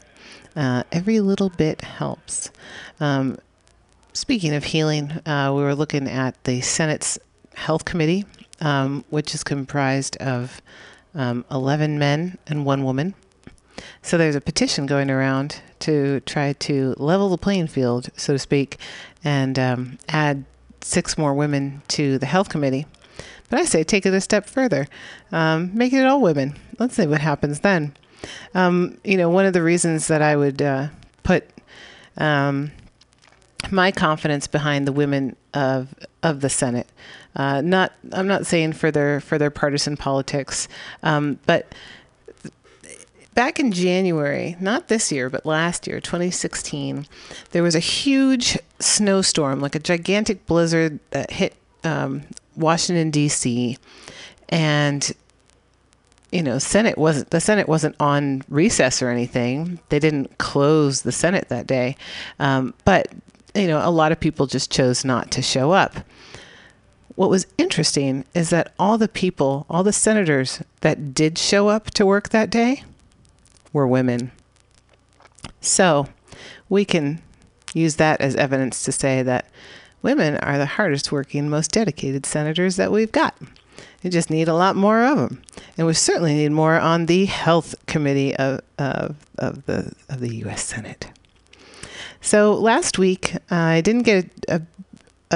Uh, 0.54 0.84
every 0.92 1.18
little 1.18 1.50
bit 1.50 1.80
helps. 1.80 2.50
Um, 3.00 3.36
speaking 4.12 4.54
of 4.54 4.62
healing, 4.62 5.10
uh, 5.26 5.52
we 5.52 5.62
were 5.62 5.74
looking 5.74 6.08
at 6.08 6.44
the 6.44 6.60
Senate's 6.60 7.18
Health 7.54 7.84
Committee, 7.84 8.26
um, 8.60 9.04
which 9.10 9.34
is 9.34 9.42
comprised 9.42 10.16
of 10.18 10.62
um, 11.16 11.44
11 11.50 11.98
men 11.98 12.38
and 12.46 12.64
one 12.64 12.84
woman. 12.84 13.14
So 14.02 14.16
there's 14.16 14.36
a 14.36 14.40
petition 14.40 14.86
going 14.86 15.10
around 15.10 15.60
to 15.80 16.20
try 16.20 16.52
to 16.52 16.94
level 16.98 17.28
the 17.28 17.38
playing 17.38 17.66
field, 17.66 18.10
so 18.16 18.32
to 18.32 18.38
speak, 18.38 18.78
and 19.24 19.58
um, 19.58 19.98
add 20.08 20.44
six 20.80 21.18
more 21.18 21.34
women 21.34 21.82
to 21.88 22.18
the 22.18 22.26
health 22.26 22.48
committee. 22.48 22.86
But 23.48 23.60
I 23.60 23.64
say 23.64 23.84
take 23.84 24.06
it 24.06 24.14
a 24.14 24.20
step 24.20 24.46
further, 24.46 24.86
um, 25.32 25.70
make 25.74 25.92
it 25.92 26.06
all 26.06 26.20
women. 26.20 26.56
Let's 26.78 26.94
see 26.94 27.06
what 27.06 27.20
happens 27.20 27.60
then. 27.60 27.94
Um, 28.54 28.98
you 29.04 29.16
know, 29.16 29.28
one 29.28 29.46
of 29.46 29.52
the 29.52 29.62
reasons 29.62 30.08
that 30.08 30.22
I 30.22 30.36
would 30.36 30.62
uh, 30.62 30.88
put 31.22 31.44
um, 32.16 32.72
my 33.70 33.92
confidence 33.92 34.46
behind 34.46 34.86
the 34.86 34.92
women 34.92 35.36
of 35.54 35.94
of 36.22 36.40
the 36.40 36.48
Senate. 36.48 36.88
Uh, 37.36 37.60
not, 37.60 37.92
I'm 38.12 38.26
not 38.26 38.46
saying 38.46 38.72
for 38.72 38.90
their 38.90 39.20
for 39.20 39.36
their 39.36 39.50
partisan 39.50 39.96
politics, 39.96 40.68
um, 41.02 41.38
but 41.44 41.72
back 43.34 43.60
in 43.60 43.70
January, 43.70 44.56
not 44.58 44.88
this 44.88 45.12
year, 45.12 45.28
but 45.28 45.46
last 45.46 45.86
year, 45.86 46.00
2016, 46.00 47.06
there 47.50 47.62
was 47.62 47.76
a 47.76 47.80
huge 47.80 48.58
snowstorm, 48.80 49.60
like 49.60 49.74
a 49.74 49.78
gigantic 49.78 50.46
blizzard 50.46 50.98
that 51.10 51.30
hit 51.30 51.54
um, 51.84 52.22
Washington 52.56 53.10
D.C. 53.10 53.78
and 54.48 55.12
you 56.32 56.42
know, 56.42 56.58
Senate 56.58 56.98
wasn't 56.98 57.30
the 57.30 57.40
Senate 57.40 57.68
wasn't 57.68 57.94
on 58.00 58.42
recess 58.48 59.00
or 59.00 59.10
anything. 59.10 59.78
They 59.90 59.98
didn't 59.98 60.38
close 60.38 61.02
the 61.02 61.12
Senate 61.12 61.48
that 61.50 61.66
day, 61.66 61.96
um, 62.40 62.74
but 62.84 63.12
you 63.54 63.68
know, 63.68 63.86
a 63.86 63.90
lot 63.90 64.10
of 64.10 64.18
people 64.18 64.46
just 64.46 64.70
chose 64.70 65.04
not 65.04 65.30
to 65.32 65.42
show 65.42 65.70
up. 65.70 65.96
What 67.16 67.30
was 67.30 67.46
interesting 67.58 68.24
is 68.34 68.50
that 68.50 68.72
all 68.78 68.98
the 68.98 69.08
people, 69.08 69.66
all 69.68 69.82
the 69.82 69.92
senators 69.92 70.62
that 70.82 71.14
did 71.14 71.38
show 71.38 71.68
up 71.68 71.90
to 71.92 72.06
work 72.06 72.28
that 72.28 72.50
day, 72.50 72.84
were 73.72 73.86
women. 73.86 74.32
So 75.60 76.08
we 76.68 76.84
can 76.84 77.20
use 77.74 77.96
that 77.96 78.20
as 78.20 78.36
evidence 78.36 78.84
to 78.84 78.92
say 78.92 79.22
that 79.22 79.46
women 80.02 80.36
are 80.38 80.58
the 80.58 80.66
hardest 80.66 81.10
working, 81.10 81.48
most 81.48 81.72
dedicated 81.72 82.26
senators 82.26 82.76
that 82.76 82.92
we've 82.92 83.12
got. 83.12 83.34
We 84.02 84.10
just 84.10 84.30
need 84.30 84.48
a 84.48 84.54
lot 84.54 84.76
more 84.76 85.04
of 85.04 85.16
them, 85.16 85.42
and 85.76 85.86
we 85.86 85.94
certainly 85.94 86.34
need 86.34 86.52
more 86.52 86.78
on 86.78 87.06
the 87.06 87.24
Health 87.24 87.74
Committee 87.86 88.36
of 88.36 88.60
of, 88.78 89.16
of 89.38 89.66
the 89.66 89.92
of 90.08 90.20
the 90.20 90.36
U.S. 90.36 90.64
Senate. 90.64 91.08
So 92.20 92.54
last 92.54 92.98
week, 92.98 93.34
uh, 93.34 93.40
I 93.50 93.80
didn't 93.80 94.02
get 94.02 94.26
a, 94.48 94.56
a 94.56 94.62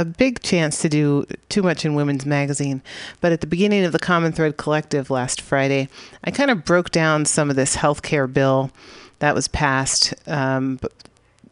big 0.04 0.40
chance 0.40 0.80
to 0.82 0.88
do 0.88 1.26
too 1.48 1.62
much 1.62 1.84
in 1.84 1.94
Women's 1.94 2.24
Magazine, 2.24 2.82
but 3.20 3.32
at 3.32 3.40
the 3.40 3.46
beginning 3.46 3.84
of 3.84 3.92
the 3.92 3.98
Common 3.98 4.32
Thread 4.32 4.56
Collective 4.56 5.10
last 5.10 5.40
Friday, 5.40 5.88
I 6.22 6.30
kind 6.30 6.50
of 6.50 6.64
broke 6.64 6.90
down 6.90 7.24
some 7.24 7.50
of 7.50 7.56
this 7.56 7.76
healthcare 7.76 8.32
bill 8.32 8.70
that 9.18 9.34
was 9.34 9.48
passed 9.48 10.14
um, 10.26 10.78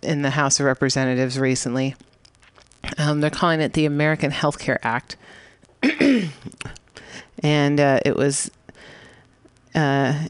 in 0.02 0.22
the 0.22 0.30
House 0.30 0.60
of 0.60 0.66
Representatives 0.66 1.38
recently. 1.38 1.94
Um, 2.96 3.20
they're 3.20 3.30
calling 3.30 3.60
it 3.60 3.72
the 3.72 3.86
American 3.86 4.30
Healthcare 4.30 4.78
Act. 4.82 5.16
and 7.42 7.80
uh, 7.80 8.00
it 8.04 8.16
was 8.16 8.50
uh, 9.74 10.28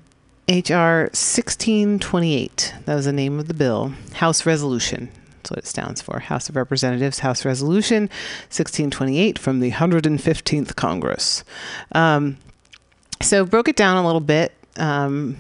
HR 0.49 1.11
1628. 1.13 2.75
That 2.85 2.95
was 2.95 3.05
the 3.05 3.13
name 3.13 3.39
of 3.39 3.49
the 3.49 3.55
bill. 3.55 3.93
House 4.15 4.47
Resolution. 4.47 5.11
That's 5.49 5.57
what 5.57 5.65
it 5.65 5.67
stands 5.67 6.03
for. 6.03 6.19
House 6.19 6.51
of 6.51 6.57
Representatives, 6.57 7.21
House 7.21 7.43
Resolution 7.43 8.03
1628 8.51 9.39
from 9.39 9.61
the 9.61 9.71
115th 9.71 10.77
Congress. 10.77 11.43
Um, 11.93 12.37
so 13.23 13.47
broke 13.47 13.69
it 13.69 13.77
down 13.77 13.97
a 13.97 14.05
little 14.05 14.21
bit. 14.21 14.53
Um, 14.77 15.39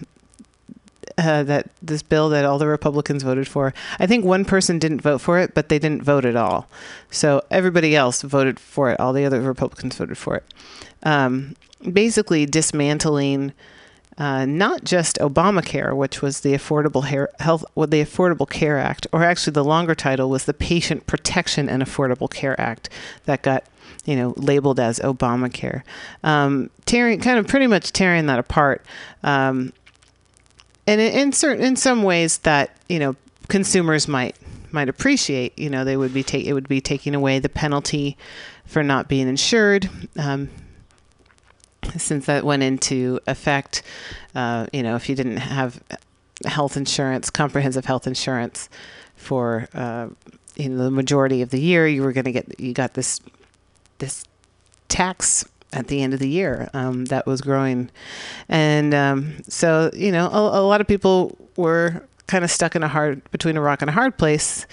uh, 1.19 1.43
that 1.43 1.69
this 1.83 2.03
bill 2.03 2.31
that 2.31 2.45
all 2.45 2.59
the 2.59 2.67
Republicans 2.67 3.23
voted 3.23 3.49
for. 3.49 3.75
I 3.99 4.07
think 4.07 4.25
one 4.25 4.45
person 4.45 4.79
didn't 4.79 5.01
vote 5.01 5.19
for 5.19 5.39
it, 5.39 5.53
but 5.53 5.69
they 5.69 5.79
didn't 5.79 6.03
vote 6.03 6.25
at 6.25 6.37
all. 6.37 6.69
So 7.11 7.43
everybody 7.51 7.97
else 7.97 8.23
voted 8.23 8.59
for 8.61 8.91
it. 8.91 9.01
All 9.01 9.13
the 9.13 9.25
other 9.25 9.41
Republicans 9.41 9.97
voted 9.97 10.17
for 10.17 10.37
it. 10.37 10.45
Um, 11.03 11.55
basically, 11.93 12.47
dismantling 12.47 13.53
uh, 14.19 14.45
not 14.45 14.83
just 14.85 15.17
Obamacare, 15.19 15.97
which 15.97 16.21
was 16.21 16.41
the 16.41 16.53
Affordable 16.53 17.05
Health, 17.39 17.65
well, 17.75 17.87
the 17.87 18.03
Affordable 18.03 18.49
Care 18.51 18.77
Act, 18.77 19.07
or 19.13 19.23
actually 19.23 19.53
the 19.53 19.65
longer 19.65 19.95
title 19.95 20.29
was 20.29 20.45
the 20.45 20.55
Patient 20.55 21.07
Protection 21.07 21.69
and 21.69 21.83
Affordable 21.83 22.29
Care 22.29 22.61
Act, 22.61 22.91
that 23.27 23.43
got 23.43 23.65
you 24.05 24.17
know 24.17 24.35
labeled 24.37 24.81
as 24.81 24.99
Obamacare, 24.99 25.83
um, 26.25 26.69
tearing 26.85 27.21
kind 27.21 27.39
of 27.39 27.47
pretty 27.47 27.69
much 27.69 27.93
tearing 27.93 28.27
that 28.27 28.41
apart. 28.41 28.85
Um, 29.23 29.73
and 30.89 31.01
in, 31.01 31.13
in 31.13 31.33
certain 31.33 31.65
in 31.65 31.77
some 31.77 32.03
ways 32.03 32.39
that 32.39 32.77
you 32.89 32.99
know 32.99 33.15
consumers 33.49 34.09
might 34.09 34.37
might 34.73 34.89
appreciate 34.89 35.57
you 35.59 35.71
know 35.71 35.85
they 35.85 35.97
would 35.97 36.13
be 36.13 36.23
take 36.23 36.45
it 36.45 36.55
would 36.55 36.69
be 36.69 36.81
taking 36.81 37.15
away 37.15 37.39
the 37.39 37.49
penalty 37.49 38.17
for 38.67 38.83
not 38.83 39.09
being 39.09 39.29
insured 39.29 39.89
um, 40.19 40.51
since 41.97 42.27
that 42.27 42.45
went 42.45 42.63
into 42.63 43.21
effect 43.27 43.83
uh, 44.35 44.67
you 44.73 44.83
know 44.83 44.97
if 44.97 45.09
you 45.09 45.15
didn't 45.15 45.39
have 45.39 45.83
health 46.47 46.77
insurance 46.77 47.31
comprehensive 47.31 47.85
health 47.85 48.07
insurance 48.07 48.69
for 49.17 49.69
uh, 49.75 50.09
you 50.57 50.69
know 50.69 50.85
the 50.85 50.91
majority 50.91 51.43
of 51.43 51.51
the 51.51 51.61
year 51.61 51.87
you 51.87 52.03
were 52.03 52.13
going 52.13 52.25
to 52.25 52.33
get 52.33 52.59
you 52.61 52.73
got 52.73 52.95
this 52.95 53.21
this 53.99 54.25
tax 54.89 55.45
at 55.73 55.89
the 55.89 56.03
end 56.03 56.15
of 56.15 56.21
the 56.21 56.29
year 56.29 56.69
um, 56.73 57.07
that 57.07 57.27
was 57.27 57.41
growing. 57.41 57.91
And 58.49 58.95
um, 58.95 59.43
so, 59.49 59.91
you 59.95 60.11
know, 60.13 60.29
a, 60.29 60.61
a, 60.61 60.63
lot 60.63 60.81
of 60.81 60.87
people 60.87 61.37
were 61.57 62.07
kind 62.27 62.45
of 62.45 62.51
stuck 62.51 62.75
in 62.75 62.83
a 62.83 62.89
hard, 62.89 63.29
between 63.31 63.57
a 63.57 63.61
rock 63.61 63.83
and 63.83 63.89
a 63.89 63.93
hard 63.93 64.17
place 64.17 64.67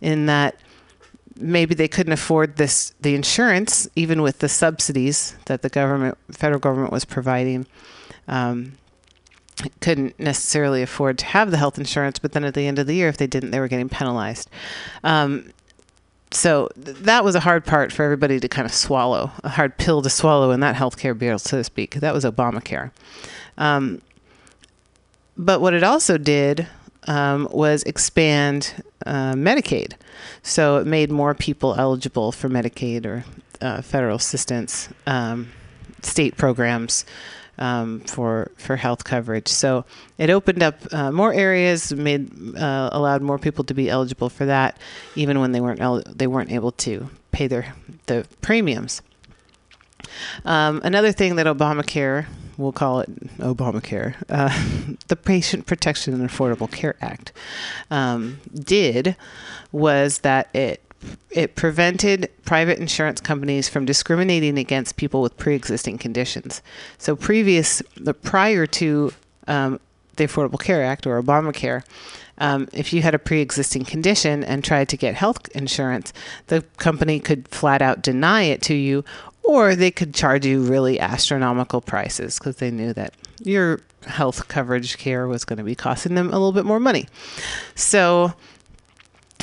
in 0.00 0.26
that 0.26 0.56
maybe 1.36 1.74
they 1.74 1.88
couldn't 1.88 2.12
afford 2.12 2.56
this, 2.56 2.94
the 3.00 3.14
insurance, 3.14 3.88
even 3.96 4.22
with 4.22 4.38
the 4.38 4.48
subsidies 4.48 5.36
that 5.46 5.62
the 5.62 5.68
government, 5.68 6.18
federal 6.30 6.60
government 6.60 6.92
was 6.92 7.04
providing. 7.04 7.66
Um, 8.28 8.78
couldn't 9.80 10.18
necessarily 10.18 10.82
afford 10.82 11.18
to 11.18 11.26
have 11.26 11.50
the 11.50 11.56
health 11.56 11.78
insurance, 11.78 12.18
but 12.18 12.32
then 12.32 12.44
at 12.44 12.54
the 12.54 12.66
end 12.66 12.78
of 12.78 12.86
the 12.86 12.94
year, 12.94 13.08
if 13.08 13.16
they 13.16 13.26
didn't, 13.26 13.50
they 13.50 13.60
were 13.60 13.68
getting 13.68 13.88
penalized. 13.88 14.48
Um, 15.04 15.52
so 16.30 16.68
th- 16.82 16.96
that 16.98 17.24
was 17.24 17.34
a 17.34 17.40
hard 17.40 17.64
part 17.64 17.92
for 17.92 18.02
everybody 18.02 18.40
to 18.40 18.48
kind 18.48 18.66
of 18.66 18.72
swallow, 18.72 19.30
a 19.44 19.50
hard 19.50 19.76
pill 19.76 20.02
to 20.02 20.10
swallow 20.10 20.50
in 20.50 20.60
that 20.60 20.74
healthcare 20.74 21.16
bill, 21.16 21.38
so 21.38 21.58
to 21.58 21.64
speak. 21.64 21.96
That 21.96 22.14
was 22.14 22.24
Obamacare. 22.24 22.90
Um, 23.58 24.00
but 25.36 25.60
what 25.60 25.74
it 25.74 25.82
also 25.82 26.18
did 26.18 26.66
um, 27.06 27.48
was 27.50 27.82
expand 27.84 28.82
uh, 29.06 29.32
Medicaid. 29.34 29.94
So 30.42 30.76
it 30.76 30.86
made 30.86 31.10
more 31.10 31.34
people 31.34 31.74
eligible 31.76 32.32
for 32.32 32.48
Medicaid 32.48 33.06
or 33.06 33.24
uh, 33.60 33.82
federal 33.82 34.16
assistance, 34.16 34.88
um, 35.06 35.52
state 36.02 36.36
programs. 36.36 37.04
Um, 37.58 38.00
for 38.00 38.50
for 38.56 38.76
health 38.76 39.04
coverage, 39.04 39.46
so 39.46 39.84
it 40.16 40.30
opened 40.30 40.62
up 40.62 40.80
uh, 40.90 41.12
more 41.12 41.34
areas, 41.34 41.92
made 41.92 42.56
uh, 42.56 42.88
allowed 42.90 43.20
more 43.20 43.38
people 43.38 43.62
to 43.64 43.74
be 43.74 43.90
eligible 43.90 44.30
for 44.30 44.46
that, 44.46 44.78
even 45.16 45.38
when 45.38 45.52
they 45.52 45.60
weren't 45.60 45.80
el- 45.80 46.02
they 46.06 46.26
weren't 46.26 46.50
able 46.50 46.72
to 46.72 47.10
pay 47.30 47.46
their 47.46 47.74
the 48.06 48.26
premiums. 48.40 49.02
Um, 50.44 50.80
another 50.82 51.12
thing 51.12 51.36
that 51.36 51.46
Obamacare, 51.46 52.26
we'll 52.56 52.72
call 52.72 53.00
it 53.00 53.38
Obamacare, 53.38 54.14
uh, 54.28 54.94
the 55.08 55.16
Patient 55.16 55.66
Protection 55.66 56.14
and 56.14 56.28
Affordable 56.28 56.70
Care 56.70 56.96
Act, 57.00 57.32
um, 57.90 58.40
did 58.54 59.16
was 59.70 60.18
that 60.18 60.54
it 60.54 60.80
it 61.30 61.56
prevented 61.56 62.30
private 62.44 62.78
insurance 62.78 63.20
companies 63.20 63.68
from 63.68 63.84
discriminating 63.84 64.56
against 64.56 64.96
people 64.96 65.20
with 65.20 65.36
pre-existing 65.36 65.98
conditions. 65.98 66.62
So 66.96 67.16
previous, 67.16 67.82
the 67.96 68.14
prior 68.14 68.66
to 68.68 69.12
um, 69.48 69.80
the 70.16 70.24
Affordable 70.24 70.60
Care 70.60 70.84
Act 70.84 71.06
or 71.06 71.20
Obamacare, 71.20 71.82
um, 72.38 72.68
if 72.72 72.92
you 72.92 73.02
had 73.02 73.14
a 73.14 73.18
pre-existing 73.18 73.84
condition 73.84 74.42
and 74.42 74.64
tried 74.64 74.88
to 74.90 74.96
get 74.96 75.14
health 75.14 75.48
insurance, 75.54 76.12
the 76.48 76.62
company 76.76 77.20
could 77.20 77.48
flat 77.48 77.82
out 77.82 78.02
deny 78.02 78.42
it 78.42 78.62
to 78.62 78.74
you, 78.74 79.04
or 79.44 79.74
they 79.74 79.90
could 79.90 80.14
charge 80.14 80.46
you 80.46 80.62
really 80.62 81.00
astronomical 81.00 81.80
prices 81.80 82.38
because 82.38 82.56
they 82.56 82.70
knew 82.70 82.92
that 82.92 83.14
your 83.40 83.80
health 84.06 84.48
coverage 84.48 84.98
care 84.98 85.26
was 85.26 85.44
going 85.44 85.56
to 85.56 85.64
be 85.64 85.74
costing 85.74 86.14
them 86.14 86.28
a 86.28 86.32
little 86.32 86.52
bit 86.52 86.64
more 86.64 86.80
money. 86.80 87.08
So 87.74 88.32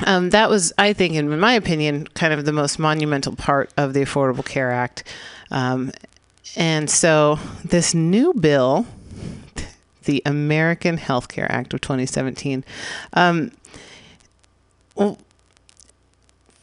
um, 0.06 0.30
that 0.30 0.50
was, 0.50 0.74
I 0.78 0.94
think, 0.94 1.16
in 1.16 1.40
my 1.40 1.54
opinion, 1.54 2.08
kind 2.08 2.34
of 2.34 2.46
the 2.46 2.54
most 2.54 2.80
monumental 2.80 3.36
part 3.36 3.72
of 3.78 3.94
the 3.94 4.02
Affordable 4.02 4.46
Care 4.46 4.72
Act. 4.72 5.04
Um, 5.52 5.92
and 6.56 6.90
so 6.90 7.40
this 7.64 7.94
new 7.94 8.34
bill, 8.34 8.86
the 10.06 10.22
American 10.26 10.98
Health 10.98 11.28
Care 11.28 11.52
Act 11.52 11.74
of 11.74 11.82
2017, 11.82 12.64
um, 13.14 13.52
well, 14.96 15.18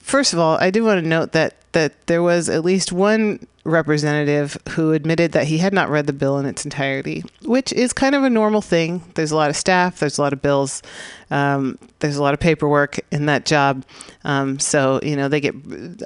first 0.07 0.33
of 0.33 0.38
all, 0.38 0.57
I 0.61 0.71
do 0.71 0.85
want 0.85 1.03
to 1.03 1.07
note 1.07 1.33
that 1.33 1.55
that 1.73 2.07
there 2.07 2.23
was 2.23 2.49
at 2.49 2.64
least 2.64 2.90
one 2.90 3.47
representative 3.64 4.57
who 4.71 4.92
admitted 4.92 5.33
that 5.33 5.47
he 5.49 5.59
had 5.59 5.75
not 5.75 5.90
read 5.90 6.07
the 6.07 6.12
bill 6.12 6.38
in 6.38 6.47
its 6.47 6.64
entirety, 6.64 7.23
which 7.42 7.71
is 7.73 7.92
kind 7.92 8.14
of 8.14 8.23
a 8.23 8.31
normal 8.31 8.62
thing. 8.62 9.03
There's 9.14 9.33
a 9.33 9.37
lot 9.37 9.51
of 9.51 9.57
staff, 9.57 9.99
there's 9.99 10.16
a 10.16 10.23
lot 10.23 10.33
of 10.33 10.40
bills, 10.40 10.83
um, 11.31 11.79
there's 11.99 12.16
a 12.16 12.23
lot 12.23 12.33
of 12.33 12.40
paperwork 12.40 12.99
in 13.11 13.27
that 13.27 13.45
job. 13.45 13.85
Um, 14.25 14.59
so, 14.59 15.01
you 15.03 15.16
know, 15.16 15.29
they 15.29 15.40
get 15.40 15.55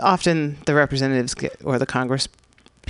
often 0.02 0.56
the 0.66 0.74
representatives 0.74 1.34
get, 1.34 1.56
or 1.62 1.78
the 1.78 1.86
Congress 1.86 2.26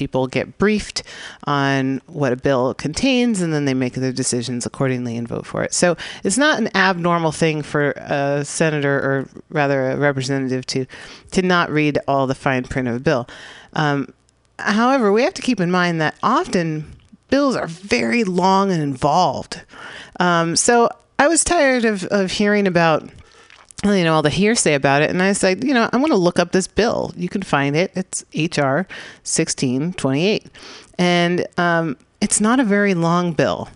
people 0.01 0.27
get 0.27 0.57
briefed 0.57 1.03
on 1.45 2.01
what 2.07 2.33
a 2.33 2.37
bill 2.37 2.73
contains 2.73 3.43
and 3.43 3.53
then 3.53 3.67
they 3.67 3.75
make 3.75 3.93
their 3.93 4.15
decisions 4.15 4.65
accordingly 4.65 5.15
and 5.15 5.29
vote 5.29 5.45
for 5.45 5.63
it. 5.63 5.75
So 5.75 5.95
it's 6.25 6.39
not 6.39 6.59
an 6.59 6.75
abnormal 6.75 7.33
thing 7.33 7.61
for 7.61 7.91
a 7.97 8.43
senator 8.43 8.97
or 8.97 9.29
rather 9.51 9.91
a 9.91 9.97
representative 9.99 10.65
to 10.69 10.87
to 11.33 11.43
not 11.43 11.71
read 11.71 11.99
all 12.09 12.27
the 12.27 12.35
fine 12.35 12.65
print 12.65 12.89
of 12.89 12.95
a 12.97 13.01
bill. 13.01 13.29
Um, 13.75 14.15
however, 14.59 15.13
we 15.13 15.23
have 15.23 15.35
to 15.35 15.43
keep 15.43 15.61
in 15.61 15.71
mind 15.71 16.01
that 16.01 16.15
often 16.23 16.97
bills 17.29 17.55
are 17.55 17.67
very 17.67 18.25
long 18.25 18.73
and 18.73 18.83
involved. 18.83 19.61
Um, 20.19 20.57
so 20.57 20.89
I 21.19 21.29
was 21.29 21.45
tired 21.45 21.85
of, 21.85 22.05
of 22.05 22.33
hearing 22.33 22.67
about 22.67 23.07
you 23.85 24.05
know 24.05 24.15
all 24.15 24.23
the 24.23 24.31
hearsay 24.31 24.75
about 24.75 25.03
it. 25.03 25.11
And 25.11 25.23
i 25.23 25.33
said 25.33 25.65
you 25.65 25.75
know 25.75 25.89
i'm 25.93 26.01
going 26.01 26.11
to 26.11 26.17
look 26.17 26.39
up 26.39 26.53
this 26.53 26.67
bill. 26.67 27.13
You 27.17 27.29
can 27.29 27.43
find 27.43 27.77
it. 27.77 27.93
It's 27.95 28.25
hr 28.35 28.87
1628 29.25 30.47
and 30.99 31.47
um, 31.57 31.97
it's 32.21 32.41
not 32.41 32.61
a 32.61 32.65
very 32.65 32.95
long 32.95 33.33
bill. 33.33 33.69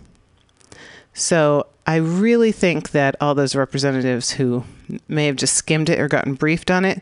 So 1.13 1.67
i 1.87 1.95
really 1.95 2.51
think 2.51 2.91
that 2.91 3.15
all 3.21 3.35
those 3.35 3.55
representatives 3.55 4.31
who 4.31 4.63
may 5.07 5.25
have 5.27 5.35
just 5.35 5.55
skimmed 5.55 5.89
it 5.89 5.99
or 5.99 6.07
gotten 6.07 6.33
briefed 6.33 6.69
on 6.69 6.85
it 6.85 7.01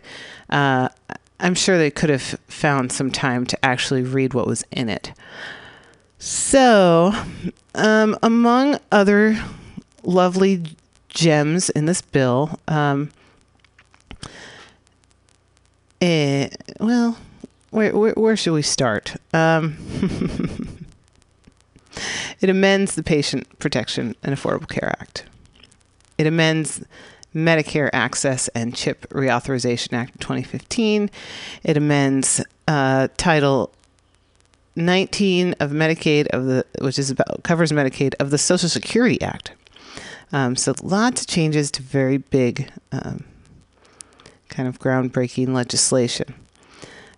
uh, 0.50 0.88
i'm 1.40 1.56
sure 1.56 1.78
they 1.78 1.92
could 1.92 2.10
have 2.10 2.38
found 2.48 2.92
some 2.92 3.12
time 3.12 3.46
to 3.46 3.66
actually 3.66 4.02
read 4.02 4.34
what 4.34 4.48
was 4.48 4.64
in 4.72 4.88
it. 4.88 5.12
So 6.18 7.12
um, 7.76 8.18
among 8.24 8.80
other 8.94 9.38
lovely 10.04 10.64
gems 11.14 11.70
in 11.70 11.86
this 11.86 12.02
bill. 12.02 12.60
Um, 12.68 13.12
eh, 16.02 16.50
well, 16.80 17.18
where, 17.70 17.96
where, 17.96 18.14
where 18.14 18.36
should 18.36 18.54
we 18.54 18.62
start? 18.62 19.16
Um, 19.34 19.78
it 22.42 22.50
amends 22.50 22.96
the 22.96 23.04
Patient 23.04 23.60
Protection 23.60 24.16
and 24.24 24.36
Affordable 24.36 24.70
Care 24.70 24.96
Act. 25.00 25.26
It 26.18 26.28
amends 26.28 26.84
Medicare 27.34 27.90
Access 27.94 28.48
and 28.50 28.76
Chip 28.76 29.08
Reauthorization 29.10 29.94
Act 29.94 30.16
of 30.16 30.22
2015. 30.22 31.10
It 31.64 31.78
amends 31.78 32.44
uh, 32.68 33.08
Title 33.18 33.72
19 34.76 35.56
of 35.60 35.72
Medicaid 35.72 36.28
of 36.28 36.46
the, 36.46 36.66
which 36.80 37.00
is 37.00 37.10
about 37.10 37.44
covers 37.44 37.72
Medicaid 37.72 38.14
of 38.20 38.30
the 38.30 38.38
Social 38.38 38.70
Security 38.70 39.22
Act. 39.22 39.54
Um, 40.34 40.56
so 40.56 40.74
lots 40.82 41.22
of 41.22 41.28
changes 41.28 41.70
to 41.72 41.84
very 41.84 42.18
big, 42.18 42.72
um, 42.92 43.24
kind 44.50 44.68
of 44.68 44.80
groundbreaking 44.80 45.50
legislation. 45.50 46.34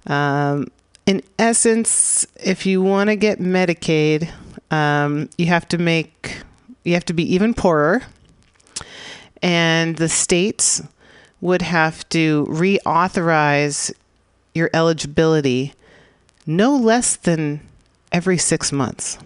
Um, 0.06 0.68
in 1.06 1.24
essence, 1.40 2.28
if 2.36 2.66
you 2.66 2.82
want 2.82 3.10
to 3.10 3.16
get 3.16 3.40
Medicaid, 3.40 4.30
um, 4.70 5.30
you 5.38 5.46
have 5.48 5.68
to 5.70 5.78
make 5.78 6.42
you 6.84 6.94
have 6.94 7.06
to 7.06 7.14
be 7.14 7.34
even 7.34 7.54
poorer, 7.54 8.04
and 9.42 9.96
the 9.96 10.10
states 10.10 10.82
would 11.42 11.62
have 11.62 12.08
to 12.10 12.46
reauthorize 12.50 13.94
your 14.54 14.70
eligibility 14.74 15.74
no 16.46 16.76
less 16.76 17.16
than 17.16 17.62
every 18.12 18.38
six 18.38 18.72
months. 18.72 19.18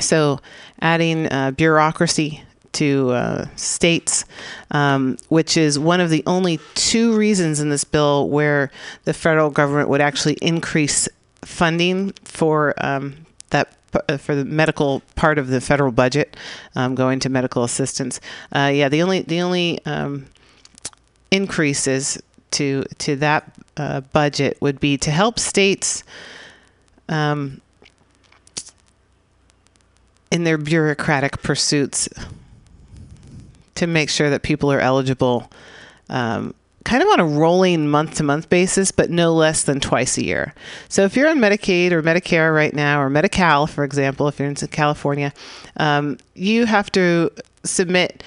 So, 0.00 0.40
adding 0.80 1.30
uh, 1.32 1.50
bureaucracy 1.50 2.42
to 2.76 3.10
uh, 3.10 3.46
states, 3.56 4.24
um, 4.70 5.16
which 5.28 5.56
is 5.56 5.78
one 5.78 6.00
of 6.00 6.10
the 6.10 6.22
only 6.26 6.60
two 6.74 7.16
reasons 7.16 7.60
in 7.60 7.70
this 7.70 7.84
bill 7.84 8.28
where 8.28 8.70
the 9.04 9.14
federal 9.14 9.50
government 9.50 9.88
would 9.88 10.00
actually 10.00 10.34
increase 10.42 11.08
funding 11.42 12.12
for 12.24 12.74
um, 12.78 13.14
that 13.50 13.72
uh, 14.08 14.16
for 14.16 14.34
the 14.34 14.44
medical 14.44 15.02
part 15.14 15.38
of 15.38 15.48
the 15.48 15.60
federal 15.60 15.92
budget 15.92 16.36
um, 16.74 16.94
going 16.94 17.18
to 17.20 17.28
medical 17.28 17.64
assistance. 17.64 18.20
Uh, 18.54 18.70
yeah, 18.72 18.88
the 18.88 19.02
only 19.02 19.22
the 19.22 19.40
only 19.40 19.84
um, 19.86 20.26
increases 21.30 22.22
to 22.50 22.84
to 22.98 23.16
that 23.16 23.52
uh, 23.76 24.00
budget 24.00 24.58
would 24.60 24.80
be 24.80 24.98
to 24.98 25.10
help 25.10 25.38
states 25.38 26.04
um, 27.08 27.60
in 30.30 30.44
their 30.44 30.58
bureaucratic 30.58 31.40
pursuits 31.42 32.08
to 33.76 33.86
make 33.86 34.10
sure 34.10 34.30
that 34.30 34.42
people 34.42 34.72
are 34.72 34.80
eligible 34.80 35.50
um, 36.08 36.54
kind 36.86 37.02
of 37.02 37.08
on 37.08 37.20
a 37.20 37.26
rolling 37.26 37.88
month 37.88 38.14
to 38.14 38.22
month 38.22 38.48
basis, 38.48 38.92
but 38.92 39.10
no 39.10 39.34
less 39.34 39.64
than 39.64 39.80
twice 39.80 40.16
a 40.16 40.24
year. 40.24 40.54
So 40.88 41.02
if 41.02 41.16
you're 41.16 41.28
on 41.28 41.38
Medicaid 41.38 41.90
or 41.90 42.00
Medicare 42.00 42.54
right 42.54 42.72
now, 42.72 43.02
or 43.02 43.10
Medi 43.10 43.28
Cal, 43.28 43.66
for 43.66 43.82
example, 43.82 44.28
if 44.28 44.38
you're 44.38 44.48
in 44.48 44.54
California, 44.54 45.32
um, 45.78 46.16
you 46.34 46.64
have 46.64 46.90
to 46.92 47.30
submit 47.64 48.22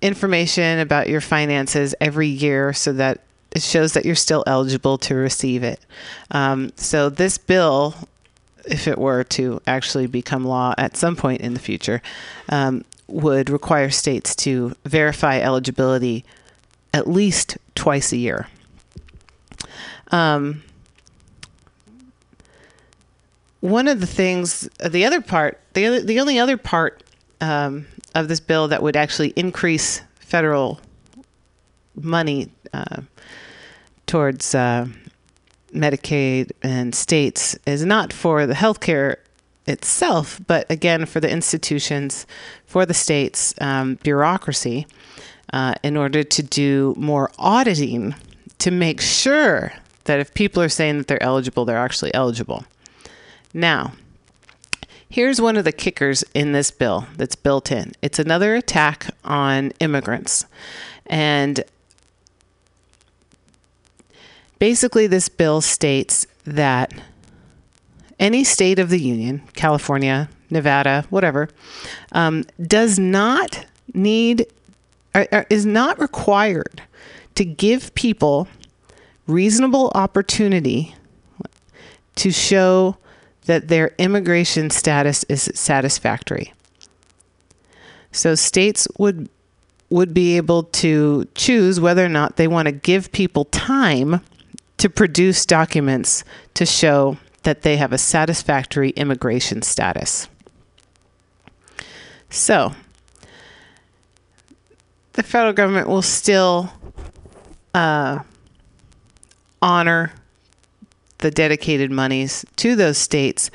information 0.00 0.78
about 0.78 1.08
your 1.08 1.20
finances 1.20 1.94
every 2.00 2.28
year 2.28 2.72
so 2.72 2.92
that 2.92 3.20
it 3.50 3.62
shows 3.62 3.94
that 3.94 4.04
you're 4.04 4.14
still 4.14 4.44
eligible 4.46 4.96
to 4.98 5.16
receive 5.16 5.64
it. 5.64 5.80
Um, 6.30 6.70
so 6.76 7.08
this 7.08 7.36
bill, 7.36 7.94
if 8.64 8.86
it 8.86 8.98
were 8.98 9.24
to 9.24 9.60
actually 9.66 10.06
become 10.06 10.44
law 10.44 10.72
at 10.78 10.96
some 10.96 11.16
point 11.16 11.40
in 11.40 11.54
the 11.54 11.60
future, 11.60 12.00
um, 12.48 12.84
would 13.08 13.50
require 13.50 13.90
states 13.90 14.34
to 14.36 14.74
verify 14.84 15.38
eligibility 15.38 16.24
at 16.92 17.08
least 17.08 17.58
twice 17.74 18.12
a 18.12 18.16
year. 18.16 18.46
Um, 20.10 20.62
one 23.60 23.88
of 23.88 24.00
the 24.00 24.06
things, 24.06 24.68
the 24.84 25.04
other 25.04 25.20
part, 25.20 25.60
the 25.72 26.00
the 26.00 26.20
only 26.20 26.38
other 26.38 26.56
part 26.56 27.02
um, 27.40 27.86
of 28.14 28.28
this 28.28 28.40
bill 28.40 28.68
that 28.68 28.82
would 28.82 28.96
actually 28.96 29.30
increase 29.30 30.02
federal 30.20 30.80
money 31.94 32.50
uh, 32.72 33.02
towards 34.06 34.54
uh, 34.54 34.86
Medicaid 35.72 36.52
and 36.62 36.94
states 36.94 37.58
is 37.66 37.84
not 37.84 38.12
for 38.12 38.46
the 38.46 38.54
healthcare 38.54 39.16
itself, 39.66 40.40
but 40.46 40.70
again 40.70 41.04
for 41.04 41.20
the 41.20 41.30
institutions, 41.30 42.26
for 42.68 42.84
the 42.84 42.94
states, 42.94 43.54
um, 43.62 43.94
bureaucracy, 44.02 44.86
uh, 45.54 45.74
in 45.82 45.96
order 45.96 46.22
to 46.22 46.42
do 46.42 46.94
more 46.98 47.30
auditing 47.38 48.14
to 48.58 48.70
make 48.70 49.00
sure 49.00 49.72
that 50.04 50.20
if 50.20 50.34
people 50.34 50.62
are 50.62 50.68
saying 50.68 50.98
that 50.98 51.06
they're 51.06 51.22
eligible, 51.22 51.64
they're 51.64 51.78
actually 51.78 52.12
eligible. 52.12 52.64
Now, 53.54 53.94
here's 55.08 55.40
one 55.40 55.56
of 55.56 55.64
the 55.64 55.72
kickers 55.72 56.22
in 56.34 56.52
this 56.52 56.70
bill 56.70 57.06
that's 57.16 57.34
built 57.34 57.72
in 57.72 57.92
it's 58.02 58.18
another 58.18 58.54
attack 58.54 59.06
on 59.24 59.72
immigrants. 59.80 60.44
And 61.06 61.64
basically, 64.58 65.06
this 65.06 65.30
bill 65.30 65.62
states 65.62 66.26
that 66.44 66.92
any 68.18 68.44
state 68.44 68.78
of 68.78 68.90
the 68.90 68.98
union, 68.98 69.42
California, 69.54 70.28
Nevada, 70.50 71.04
whatever, 71.10 71.48
um, 72.12 72.44
does 72.60 72.98
not 72.98 73.66
need 73.94 74.46
or, 75.14 75.26
or 75.32 75.46
is 75.50 75.64
not 75.64 75.98
required 76.00 76.82
to 77.34 77.44
give 77.44 77.94
people 77.94 78.48
reasonable 79.26 79.92
opportunity 79.94 80.94
to 82.16 82.30
show 82.30 82.96
that 83.46 83.68
their 83.68 83.94
immigration 83.98 84.70
status 84.70 85.24
is 85.24 85.50
satisfactory. 85.54 86.52
So 88.12 88.34
states 88.34 88.88
would 88.98 89.28
would 89.90 90.12
be 90.12 90.36
able 90.36 90.64
to 90.64 91.26
choose 91.34 91.80
whether 91.80 92.04
or 92.04 92.10
not 92.10 92.36
they 92.36 92.46
want 92.46 92.66
to 92.66 92.72
give 92.72 93.10
people 93.10 93.46
time 93.46 94.20
to 94.76 94.90
produce 94.90 95.46
documents 95.46 96.24
to 96.52 96.66
show 96.66 97.16
that 97.42 97.62
they 97.62 97.76
have 97.76 97.92
a 97.92 97.98
satisfactory 97.98 98.90
immigration 98.90 99.62
status. 99.62 100.28
So, 102.30 102.74
the 105.14 105.22
federal 105.22 105.52
government 105.52 105.88
will 105.88 106.02
still 106.02 106.70
uh, 107.74 108.20
honor 109.62 110.12
the 111.18 111.30
dedicated 111.30 111.90
monies 111.90 112.44
to 112.56 112.76
those 112.76 112.98
states 112.98 113.50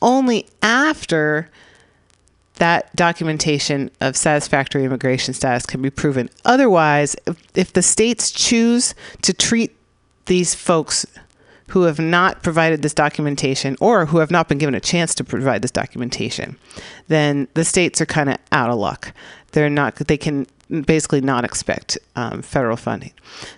only 0.00 0.46
after 0.62 1.50
that 2.54 2.94
documentation 2.94 3.90
of 4.00 4.16
satisfactory 4.16 4.84
immigration 4.84 5.32
status 5.32 5.64
can 5.64 5.80
be 5.80 5.90
proven. 5.90 6.28
Otherwise, 6.44 7.16
if, 7.26 7.42
if 7.54 7.72
the 7.72 7.82
states 7.82 8.30
choose 8.30 8.94
to 9.22 9.32
treat 9.32 9.76
these 10.26 10.54
folks 10.54 11.06
who 11.68 11.82
have 11.82 11.98
not 11.98 12.42
provided 12.42 12.82
this 12.82 12.94
documentation 12.94 13.76
or 13.80 14.06
who 14.06 14.18
have 14.18 14.30
not 14.30 14.48
been 14.48 14.58
given 14.58 14.74
a 14.74 14.80
chance 14.80 15.14
to 15.14 15.24
provide 15.24 15.62
this 15.62 15.70
documentation, 15.70 16.56
then 17.08 17.48
the 17.54 17.64
states 17.64 18.00
are 18.00 18.06
kind 18.06 18.30
of 18.30 18.38
out 18.52 18.70
of 18.70 18.78
luck. 18.78 19.12
They're 19.52 19.70
not, 19.70 19.96
they 19.96 20.16
can 20.16 20.46
basically 20.84 21.20
not 21.20 21.44
expect 21.44 21.98
um, 22.16 22.42
federal 22.42 22.76
funding. 22.76 23.12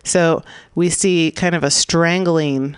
So 0.04 0.42
we 0.74 0.90
see 0.90 1.30
kind 1.30 1.54
of 1.54 1.64
a 1.64 1.70
strangling 1.70 2.76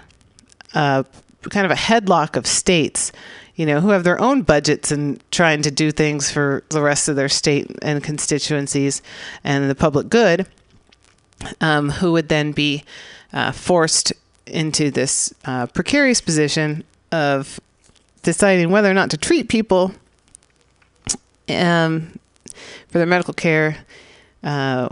uh, 0.75 1.03
kind 1.51 1.67
of 1.67 1.73
a 1.73 1.81
headlock 1.81 2.37
of 2.37 2.47
states, 2.47 3.13
you 3.57 3.67
know, 3.67 3.81
who 3.81 3.91
have 3.91 4.05
their 4.05 4.21
own 4.21 4.43
budgets 4.43 4.91
and 4.91 5.23
trying 5.31 5.63
to 5.63 5.71
do 5.71 5.91
things 5.91 6.31
for 6.31 6.63
the 6.71 6.83
rest 6.83 7.09
of 7.09 7.17
their 7.17 7.29
state 7.29 7.71
and 7.83 8.03
constituencies 8.03 9.03
and 9.45 9.69
the 9.69 9.75
public 9.75 10.09
good, 10.09 10.47
um, 11.61 11.91
who 11.91 12.13
would 12.13 12.29
then 12.29 12.53
be 12.53 12.85
uh, 13.33 13.53
forced 13.53 14.13
into 14.47 14.91
this 14.91 15.33
uh, 15.45 15.67
precarious 15.67 16.21
position 16.21 16.85
of 17.11 17.61
deciding 18.23 18.71
whether 18.71 18.91
or 18.91 18.95
not 18.95 19.11
to 19.11 19.17
treat 19.17 19.49
people 19.49 19.93
um, 21.49 22.19
for 22.89 22.99
their 22.99 23.07
medical 23.07 23.35
care, 23.35 23.79
uh, 24.43 24.89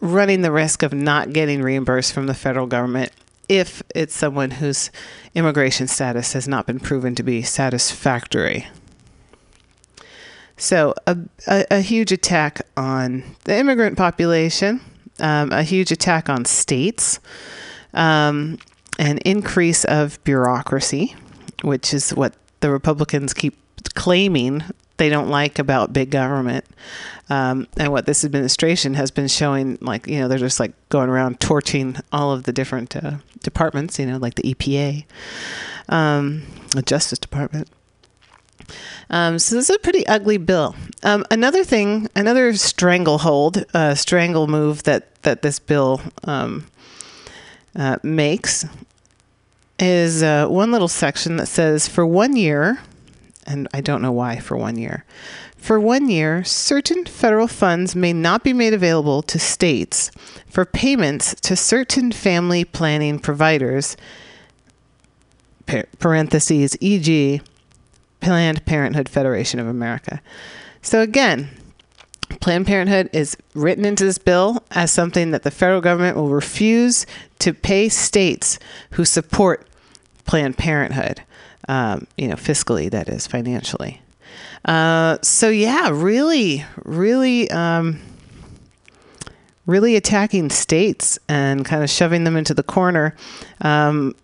running 0.00 0.42
the 0.42 0.52
risk 0.52 0.82
of 0.82 0.92
not 0.92 1.32
getting 1.32 1.62
reimbursed 1.62 2.12
from 2.12 2.26
the 2.26 2.34
federal 2.34 2.66
government 2.66 3.12
if 3.48 3.82
it's 3.94 4.14
someone 4.14 4.52
whose 4.52 4.90
immigration 5.34 5.88
status 5.88 6.34
has 6.34 6.46
not 6.46 6.66
been 6.66 6.78
proven 6.78 7.14
to 7.14 7.22
be 7.22 7.42
satisfactory. 7.42 8.68
So, 10.56 10.94
a, 11.06 11.16
a, 11.46 11.64
a 11.70 11.80
huge 11.80 12.12
attack 12.12 12.60
on 12.76 13.22
the 13.44 13.56
immigrant 13.56 13.96
population, 13.96 14.80
um, 15.20 15.52
a 15.52 15.62
huge 15.62 15.92
attack 15.92 16.28
on 16.28 16.44
states, 16.44 17.20
um, 17.94 18.58
an 18.98 19.18
increase 19.18 19.84
of 19.84 20.22
bureaucracy, 20.24 21.14
which 21.62 21.94
is 21.94 22.10
what 22.10 22.34
the 22.60 22.70
Republicans 22.70 23.34
keep 23.34 23.56
claiming 23.94 24.62
they 24.98 25.08
don't 25.08 25.28
like 25.28 25.58
about 25.58 25.92
big 25.92 26.10
government. 26.10 26.64
Um, 27.30 27.66
and 27.76 27.92
what 27.92 28.06
this 28.06 28.24
administration 28.24 28.94
has 28.94 29.10
been 29.10 29.28
showing, 29.28 29.78
like, 29.80 30.06
you 30.06 30.18
know, 30.18 30.28
they're 30.28 30.38
just 30.38 30.60
like 30.60 30.72
going 30.88 31.08
around 31.08 31.40
torching 31.40 31.96
all 32.12 32.32
of 32.32 32.44
the 32.44 32.52
different 32.52 32.96
uh, 32.96 33.16
departments, 33.42 33.98
you 33.98 34.06
know, 34.06 34.16
like 34.16 34.34
the 34.34 34.54
EPA, 34.54 35.04
um, 35.88 36.42
the 36.70 36.82
Justice 36.82 37.18
Department. 37.18 37.68
Um, 39.10 39.38
so 39.38 39.54
this 39.54 39.70
is 39.70 39.76
a 39.76 39.78
pretty 39.78 40.06
ugly 40.06 40.36
bill. 40.36 40.74
Um, 41.02 41.24
another 41.30 41.64
thing, 41.64 42.08
another 42.16 42.54
stranglehold, 42.54 43.64
uh, 43.72 43.94
strangle 43.94 44.46
move 44.46 44.82
that 44.82 45.22
that 45.22 45.42
this 45.42 45.58
bill 45.58 46.00
um, 46.24 46.66
uh, 47.76 47.98
makes 48.02 48.64
is 49.78 50.22
uh, 50.22 50.46
one 50.48 50.72
little 50.72 50.88
section 50.88 51.36
that 51.36 51.46
says 51.46 51.88
for 51.88 52.04
one 52.04 52.36
year, 52.36 52.80
and 53.46 53.68
I 53.72 53.80
don't 53.80 54.02
know 54.02 54.12
why 54.12 54.38
for 54.38 54.56
one 54.56 54.76
year. 54.76 55.04
For 55.56 55.78
one 55.78 56.08
year, 56.08 56.44
certain 56.44 57.04
federal 57.04 57.48
funds 57.48 57.94
may 57.94 58.12
not 58.12 58.44
be 58.44 58.52
made 58.52 58.72
available 58.72 59.22
to 59.22 59.38
states 59.38 60.10
for 60.46 60.64
payments 60.64 61.34
to 61.42 61.56
certain 61.56 62.12
family 62.12 62.64
planning 62.64 63.18
providers. 63.18 63.96
Parentheses, 65.98 66.76
e.g., 66.80 67.42
Planned 68.20 68.64
Parenthood 68.64 69.08
Federation 69.08 69.60
of 69.60 69.66
America. 69.66 70.20
So 70.80 71.02
again, 71.02 71.50
Planned 72.40 72.66
Parenthood 72.66 73.10
is 73.12 73.36
written 73.54 73.84
into 73.84 74.04
this 74.04 74.18
bill 74.18 74.62
as 74.70 74.90
something 74.90 75.30
that 75.30 75.42
the 75.42 75.50
federal 75.50 75.80
government 75.80 76.16
will 76.16 76.28
refuse 76.28 77.06
to 77.40 77.52
pay 77.52 77.88
states 77.88 78.58
who 78.92 79.04
support 79.04 79.66
Planned 80.26 80.58
Parenthood, 80.58 81.22
um, 81.68 82.06
you 82.16 82.28
know, 82.28 82.34
fiscally, 82.34 82.90
that 82.90 83.08
is, 83.08 83.26
financially. 83.26 84.02
Uh, 84.64 85.18
so 85.22 85.48
yeah, 85.48 85.88
really, 85.90 86.64
really, 86.84 87.50
um, 87.50 87.98
really 89.66 89.96
attacking 89.96 90.50
states 90.50 91.18
and 91.28 91.64
kind 91.64 91.82
of 91.82 91.90
shoving 91.90 92.24
them 92.24 92.36
into 92.36 92.54
the 92.54 92.62
corner. 92.62 93.14
Um, 93.60 94.14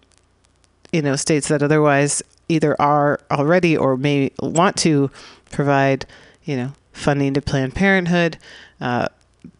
you 0.92 1.02
know, 1.02 1.16
states 1.16 1.48
that 1.48 1.62
otherwise 1.62 2.22
either 2.48 2.80
are 2.80 3.18
already 3.30 3.76
or 3.76 3.96
may 3.96 4.30
want 4.40 4.76
to 4.76 5.10
provide, 5.50 6.06
you 6.44 6.56
know, 6.56 6.72
funding 6.94 7.34
to 7.34 7.42
Planned 7.42 7.74
Parenthood, 7.74 8.38
uh, 8.80 9.08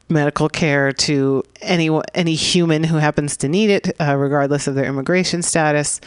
medical 0.08 0.48
care 0.48 0.92
to 0.92 1.42
any 1.60 1.90
any 2.14 2.34
human 2.34 2.84
who 2.84 2.96
happens 2.96 3.36
to 3.38 3.48
need 3.48 3.70
it, 3.70 3.94
uh, 4.00 4.16
regardless 4.16 4.66
of 4.66 4.74
their 4.74 4.86
immigration 4.86 5.42
status, 5.42 6.00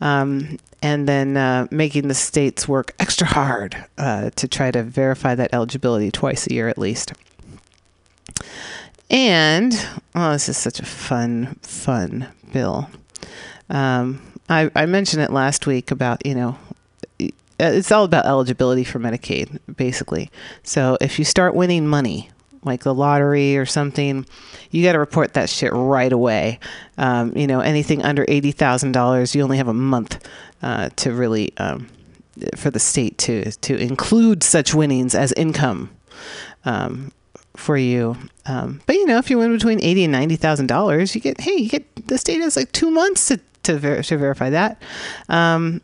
um, 0.00 0.58
and 0.82 1.06
then 1.06 1.36
uh, 1.36 1.66
making 1.70 2.08
the 2.08 2.14
states 2.14 2.66
work 2.66 2.94
extra 2.98 3.26
hard 3.26 3.76
uh, 3.98 4.30
to 4.30 4.48
try 4.48 4.70
to 4.70 4.82
verify 4.82 5.34
that 5.34 5.52
eligibility 5.52 6.10
twice 6.10 6.46
a 6.46 6.52
year 6.54 6.68
at 6.68 6.78
least. 6.78 7.12
And 9.10 9.74
oh, 10.14 10.32
this 10.32 10.48
is 10.48 10.56
such 10.56 10.78
a 10.78 10.86
fun, 10.86 11.56
fun 11.62 12.28
bill. 12.52 12.88
Um, 13.68 14.22
I, 14.48 14.70
I 14.74 14.86
mentioned 14.86 15.22
it 15.22 15.32
last 15.32 15.66
week 15.66 15.90
about 15.90 16.24
you 16.24 16.34
know 16.34 16.58
it's 17.68 17.92
all 17.92 18.04
about 18.04 18.26
eligibility 18.26 18.84
for 18.84 18.98
Medicaid, 18.98 19.58
basically. 19.76 20.30
So 20.62 20.96
if 21.00 21.18
you 21.18 21.24
start 21.24 21.54
winning 21.54 21.86
money, 21.86 22.30
like 22.64 22.82
the 22.82 22.94
lottery 22.94 23.56
or 23.56 23.66
something, 23.66 24.26
you 24.70 24.82
got 24.82 24.92
to 24.92 24.98
report 24.98 25.34
that 25.34 25.48
shit 25.48 25.72
right 25.72 26.12
away. 26.12 26.58
Um, 26.98 27.36
you 27.36 27.46
know, 27.46 27.60
anything 27.60 28.02
under 28.02 28.24
eighty 28.28 28.52
thousand 28.52 28.92
dollars, 28.92 29.34
you 29.34 29.42
only 29.42 29.56
have 29.56 29.68
a 29.68 29.74
month 29.74 30.26
uh, 30.62 30.90
to 30.96 31.12
really 31.12 31.56
um, 31.58 31.88
for 32.56 32.70
the 32.70 32.80
state 32.80 33.18
to 33.18 33.50
to 33.50 33.76
include 33.76 34.42
such 34.42 34.74
winnings 34.74 35.14
as 35.14 35.32
income 35.32 35.90
um, 36.64 37.12
for 37.56 37.76
you. 37.76 38.16
Um, 38.46 38.80
but 38.86 38.96
you 38.96 39.06
know, 39.06 39.18
if 39.18 39.30
you 39.30 39.38
win 39.38 39.52
between 39.52 39.80
eighty 39.82 40.04
and 40.04 40.12
ninety 40.12 40.36
thousand 40.36 40.66
dollars, 40.66 41.14
you 41.14 41.20
get 41.20 41.40
hey, 41.40 41.56
you 41.56 41.68
get 41.68 42.08
the 42.08 42.18
state 42.18 42.40
has 42.40 42.56
like 42.56 42.72
two 42.72 42.90
months 42.90 43.28
to 43.28 43.40
to, 43.62 43.78
ver- 43.78 44.02
to 44.02 44.16
verify 44.16 44.50
that. 44.50 44.80
Um, 45.28 45.82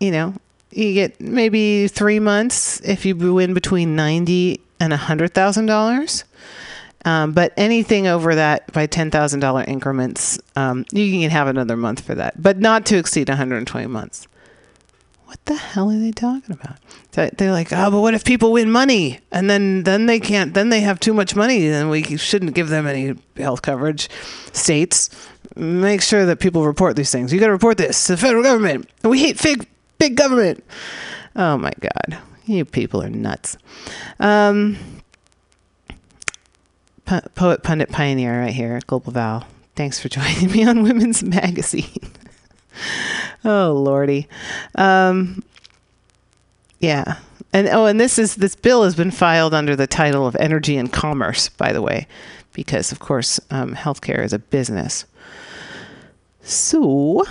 you 0.00 0.10
know, 0.10 0.34
you 0.72 0.94
get 0.94 1.20
maybe 1.20 1.88
three 1.88 2.18
months 2.18 2.80
if 2.80 3.04
you 3.04 3.16
win 3.16 3.54
between 3.54 3.94
ninety 3.96 4.60
and 4.80 4.92
a 4.92 4.96
hundred 4.96 5.34
thousand 5.34 5.66
dollars. 5.66 6.24
Um, 7.04 7.32
but 7.32 7.52
anything 7.56 8.06
over 8.06 8.34
that 8.36 8.72
by 8.72 8.86
ten 8.86 9.10
thousand 9.10 9.40
dollar 9.40 9.64
increments, 9.64 10.38
um, 10.56 10.84
you 10.92 11.10
can 11.20 11.30
have 11.30 11.48
another 11.48 11.76
month 11.76 12.00
for 12.00 12.14
that, 12.14 12.40
but 12.40 12.58
not 12.58 12.86
to 12.86 12.96
exceed 12.96 13.28
one 13.28 13.38
hundred 13.38 13.58
and 13.58 13.66
twenty 13.66 13.88
months. 13.88 14.28
What 15.26 15.44
the 15.46 15.54
hell 15.54 15.90
are 15.90 15.98
they 15.98 16.12
talking 16.12 16.54
about? 16.54 16.76
So 17.12 17.30
They're 17.36 17.52
like, 17.52 17.72
oh, 17.72 17.90
but 17.90 18.00
what 18.02 18.12
if 18.12 18.22
people 18.22 18.52
win 18.52 18.70
money 18.70 19.20
and 19.32 19.48
then 19.48 19.82
then 19.84 20.06
they 20.06 20.20
can't? 20.20 20.52
Then 20.52 20.68
they 20.68 20.82
have 20.82 21.00
too 21.00 21.14
much 21.14 21.34
money. 21.34 21.66
Then 21.68 21.88
we 21.88 22.02
shouldn't 22.18 22.54
give 22.54 22.68
them 22.68 22.86
any 22.86 23.14
health 23.36 23.62
coverage. 23.62 24.10
States, 24.52 25.08
make 25.56 26.02
sure 26.02 26.26
that 26.26 26.38
people 26.38 26.66
report 26.66 26.96
these 26.96 27.10
things. 27.10 27.32
You 27.32 27.40
got 27.40 27.46
to 27.46 27.52
report 27.52 27.78
this 27.78 28.06
to 28.06 28.12
the 28.12 28.18
federal 28.18 28.42
government. 28.42 28.90
We 29.02 29.20
hate 29.20 29.42
big 29.42 29.66
big 30.02 30.16
government. 30.16 30.64
Oh 31.36 31.56
my 31.56 31.70
god, 31.78 32.18
you 32.44 32.64
people 32.64 33.00
are 33.04 33.08
nuts. 33.08 33.56
Um, 34.18 34.76
po- 37.04 37.20
poet, 37.36 37.62
pundit, 37.62 37.88
pioneer, 37.88 38.40
right 38.40 38.52
here, 38.52 38.80
Global 38.88 39.12
Val. 39.12 39.46
Thanks 39.76 40.00
for 40.00 40.08
joining 40.16 40.50
me 40.50 40.64
on 40.64 40.82
Women's 40.82 41.22
Magazine. 41.22 42.10
oh 43.44 43.72
lordy, 43.74 44.26
um, 44.74 45.44
yeah, 46.80 47.18
and 47.52 47.68
oh, 47.68 47.86
and 47.86 48.00
this 48.00 48.18
is 48.18 48.34
this 48.34 48.56
bill 48.56 48.82
has 48.82 48.96
been 48.96 49.12
filed 49.12 49.54
under 49.54 49.76
the 49.76 49.86
title 49.86 50.26
of 50.26 50.34
Energy 50.40 50.76
and 50.76 50.92
Commerce, 50.92 51.48
by 51.48 51.72
the 51.72 51.80
way, 51.80 52.08
because 52.54 52.90
of 52.90 52.98
course 52.98 53.38
um, 53.50 53.76
healthcare 53.76 54.24
is 54.24 54.32
a 54.32 54.40
business. 54.40 55.04
So, 56.42 57.24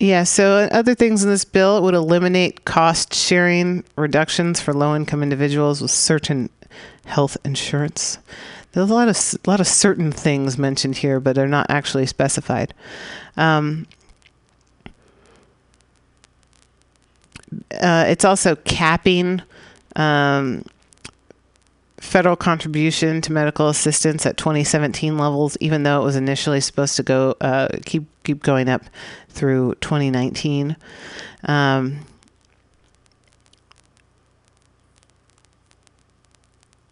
Yeah, 0.00 0.24
so 0.24 0.68
other 0.72 0.96
things 0.96 1.22
in 1.22 1.30
this 1.30 1.44
bill, 1.44 1.76
it 1.78 1.82
would 1.84 1.94
eliminate 1.94 2.64
cost 2.64 3.14
sharing 3.14 3.84
reductions 3.94 4.60
for 4.60 4.74
low 4.74 4.96
income 4.96 5.22
individuals 5.22 5.80
with 5.80 5.92
certain 5.92 6.50
health 7.04 7.36
insurance. 7.44 8.18
There's 8.72 8.90
a 8.90 8.92
lot 8.92 9.06
of 9.06 9.16
a 9.16 9.48
lot 9.48 9.60
of 9.60 9.68
certain 9.68 10.10
things 10.10 10.58
mentioned 10.58 10.96
here, 10.96 11.20
but 11.20 11.36
they're 11.36 11.46
not 11.46 11.66
actually 11.70 12.06
specified. 12.06 12.74
Um, 13.36 13.86
uh, 17.80 18.04
it's 18.08 18.24
also 18.24 18.56
capping 18.56 19.42
um, 19.96 20.64
federal 22.00 22.36
contribution 22.36 23.20
to 23.22 23.32
medical 23.32 23.68
assistance 23.68 24.26
at 24.26 24.36
2017 24.36 25.16
levels, 25.16 25.56
even 25.60 25.84
though 25.84 26.00
it 26.00 26.04
was 26.04 26.16
initially 26.16 26.60
supposed 26.60 26.96
to 26.96 27.02
go 27.02 27.36
uh, 27.40 27.68
keep 27.84 28.04
keep 28.24 28.42
going 28.42 28.68
up 28.68 28.82
through 29.28 29.74
2019. 29.80 30.76
Um, 31.44 32.00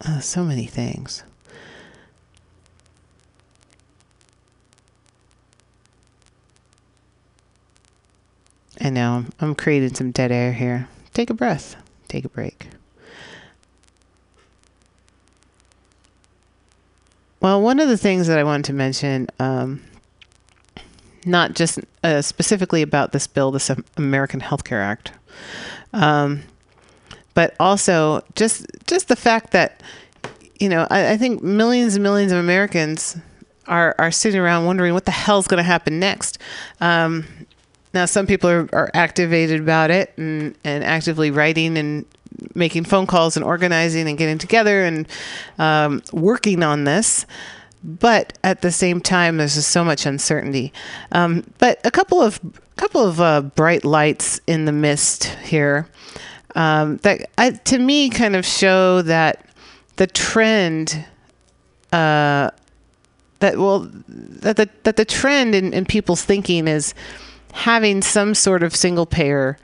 uh, 0.01 0.21
so 0.21 0.45
many 0.45 0.67
things. 0.67 1.25
I 8.81 8.91
know. 8.91 9.27
I'm 9.41 9.55
creating 9.55 9.95
some 9.95 10.11
dead 10.11 10.33
air 10.33 10.53
here. 10.53 10.89
Take 11.13 11.31
a 11.31 11.35
breath. 11.35 11.77
Take 12.09 12.25
a 12.25 12.29
break. 12.29 12.69
Well, 17.41 17.61
one 17.61 17.81
of 17.81 17.89
the 17.89 17.97
things 17.97 18.27
that 18.27 18.39
I 18.39 18.45
wanted 18.45 18.67
to 18.67 18.73
mention, 18.73 19.29
um, 19.39 19.83
not 21.25 21.55
just 21.55 21.81
uh, 22.03 22.23
specifically 22.23 22.83
about 22.83 23.13
this 23.13 23.27
bill, 23.27 23.51
this 23.51 23.71
American 23.97 24.41
Health 24.41 24.65
Care 24.65 24.83
Act, 24.83 25.13
um, 25.93 26.43
but 27.35 27.55
also 27.59 28.23
just 28.35 28.67
just 28.87 29.09
the 29.09 29.17
fact 29.17 29.53
that 29.53 29.83
you 30.59 30.69
know 30.69 30.87
I, 30.91 31.13
I 31.13 31.17
think 31.17 31.43
millions 31.43 31.95
and 31.95 32.03
millions 32.03 32.33
of 32.33 32.39
Americans 32.39 33.17
are 33.67 33.95
are 33.99 34.11
sitting 34.11 34.41
around 34.41 34.67
wondering 34.67 34.93
what 34.93 35.07
the 35.07 35.11
hell's 35.11 35.47
going 35.47 35.59
to 35.59 35.65
happen 35.65 35.99
next. 35.99 36.39
Um, 36.81 37.25
now, 37.93 38.05
some 38.05 38.27
people 38.27 38.49
are, 38.49 38.69
are 38.73 38.91
activated 38.95 39.61
about 39.61 39.91
it 39.91 40.13
and, 40.17 40.57
and 40.65 40.85
actively 40.85 41.31
writing 41.31 41.77
and 41.77 42.07
making 42.55 42.85
phone 42.85 43.07
calls 43.07 43.37
and 43.37 43.45
organizing 43.45 44.09
and 44.09 44.17
getting 44.17 44.39
together 44.39 44.83
and 44.83 45.09
um, 45.59 46.03
working 46.13 46.63
on 46.63 46.85
this. 46.85 47.27
But 47.83 48.39
at 48.45 48.63
the 48.63 48.71
same 48.71 49.01
time, 49.01 49.39
there's 49.39 49.55
just 49.55 49.71
so 49.71 49.83
much 49.83 50.07
uncertainty. 50.07 50.73
Um, 51.13 51.45
but 51.59 51.85
a 51.85 51.91
couple 51.91 52.21
of 52.21 52.39
couple 52.77 53.07
of 53.07 53.21
uh, 53.21 53.43
bright 53.43 53.85
lights 53.85 54.41
in 54.47 54.65
the 54.65 54.73
mist 54.73 55.25
here 55.25 55.87
um, 56.55 56.97
that 56.99 57.29
I, 57.37 57.51
to 57.51 57.79
me 57.79 58.09
kind 58.09 58.37
of 58.37 58.47
show 58.47 59.03
that 59.03 59.47
the 59.97 60.07
trend 60.07 61.05
uh, 61.93 62.51
that 63.41 63.59
well 63.59 63.91
that 64.09 64.57
the 64.57 64.69
that 64.85 64.97
the 64.97 65.05
trend 65.05 65.55
in, 65.55 65.73
in 65.73 65.85
people's 65.85 66.23
thinking 66.23 66.69
is 66.69 66.95
having 67.53 68.03
some 68.03 68.35
sort 68.35 68.63
of 68.63 68.75
single 68.75 69.07
payer 69.07 69.59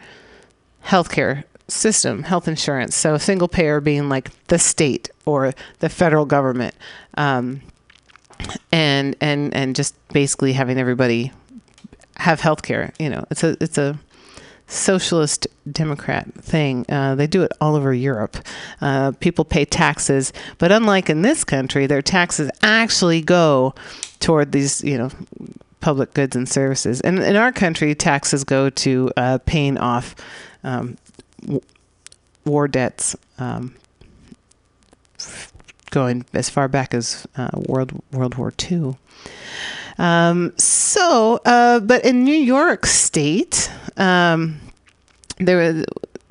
healthcare 0.84 1.44
system, 1.68 2.22
health 2.22 2.48
insurance. 2.48 2.94
So 2.96 3.18
single 3.18 3.48
payer 3.48 3.80
being 3.80 4.08
like 4.08 4.30
the 4.46 4.58
state 4.58 5.10
or 5.24 5.52
the 5.80 5.88
federal 5.88 6.24
government, 6.24 6.74
um, 7.16 7.60
and 8.72 9.16
and 9.20 9.54
and 9.54 9.74
just 9.74 9.94
basically 10.08 10.52
having 10.52 10.78
everybody 10.78 11.32
have 12.16 12.40
healthcare. 12.40 12.92
You 12.98 13.10
know, 13.10 13.24
it's 13.30 13.42
a 13.42 13.56
it's 13.60 13.78
a 13.78 13.98
socialist 14.68 15.46
democrat 15.70 16.32
thing. 16.34 16.84
Uh, 16.88 17.14
they 17.14 17.26
do 17.26 17.42
it 17.42 17.52
all 17.60 17.76
over 17.76 17.92
Europe. 17.94 18.36
Uh, 18.80 19.12
people 19.12 19.44
pay 19.44 19.64
taxes, 19.64 20.32
but 20.58 20.72
unlike 20.72 21.08
in 21.08 21.22
this 21.22 21.44
country, 21.44 21.86
their 21.86 22.02
taxes 22.02 22.50
actually 22.62 23.20
go 23.20 23.74
toward 24.18 24.52
these, 24.52 24.82
you 24.82 24.98
know, 24.98 25.10
public 25.80 26.14
goods 26.14 26.34
and 26.36 26.48
services. 26.48 27.00
And 27.00 27.18
in 27.18 27.36
our 27.36 27.52
country, 27.52 27.94
taxes 27.94 28.44
go 28.44 28.70
to 28.70 29.10
uh, 29.16 29.38
paying 29.46 29.78
off 29.78 30.14
um, 30.64 30.96
w- 31.42 31.60
war 32.44 32.68
debts. 32.68 33.16
Um, 33.38 33.74
going 35.90 36.26
as 36.34 36.50
far 36.50 36.68
back 36.68 36.92
as 36.92 37.26
uh, 37.36 37.48
World 37.54 37.92
World 38.12 38.34
War 38.34 38.52
II. 38.70 38.96
Um, 39.98 40.52
so, 40.58 41.40
uh, 41.46 41.80
but 41.80 42.04
in 42.04 42.22
New 42.24 42.36
York 42.36 42.84
State, 42.84 43.70
um, 43.96 44.60
there 45.38 45.56
was, 45.56 45.84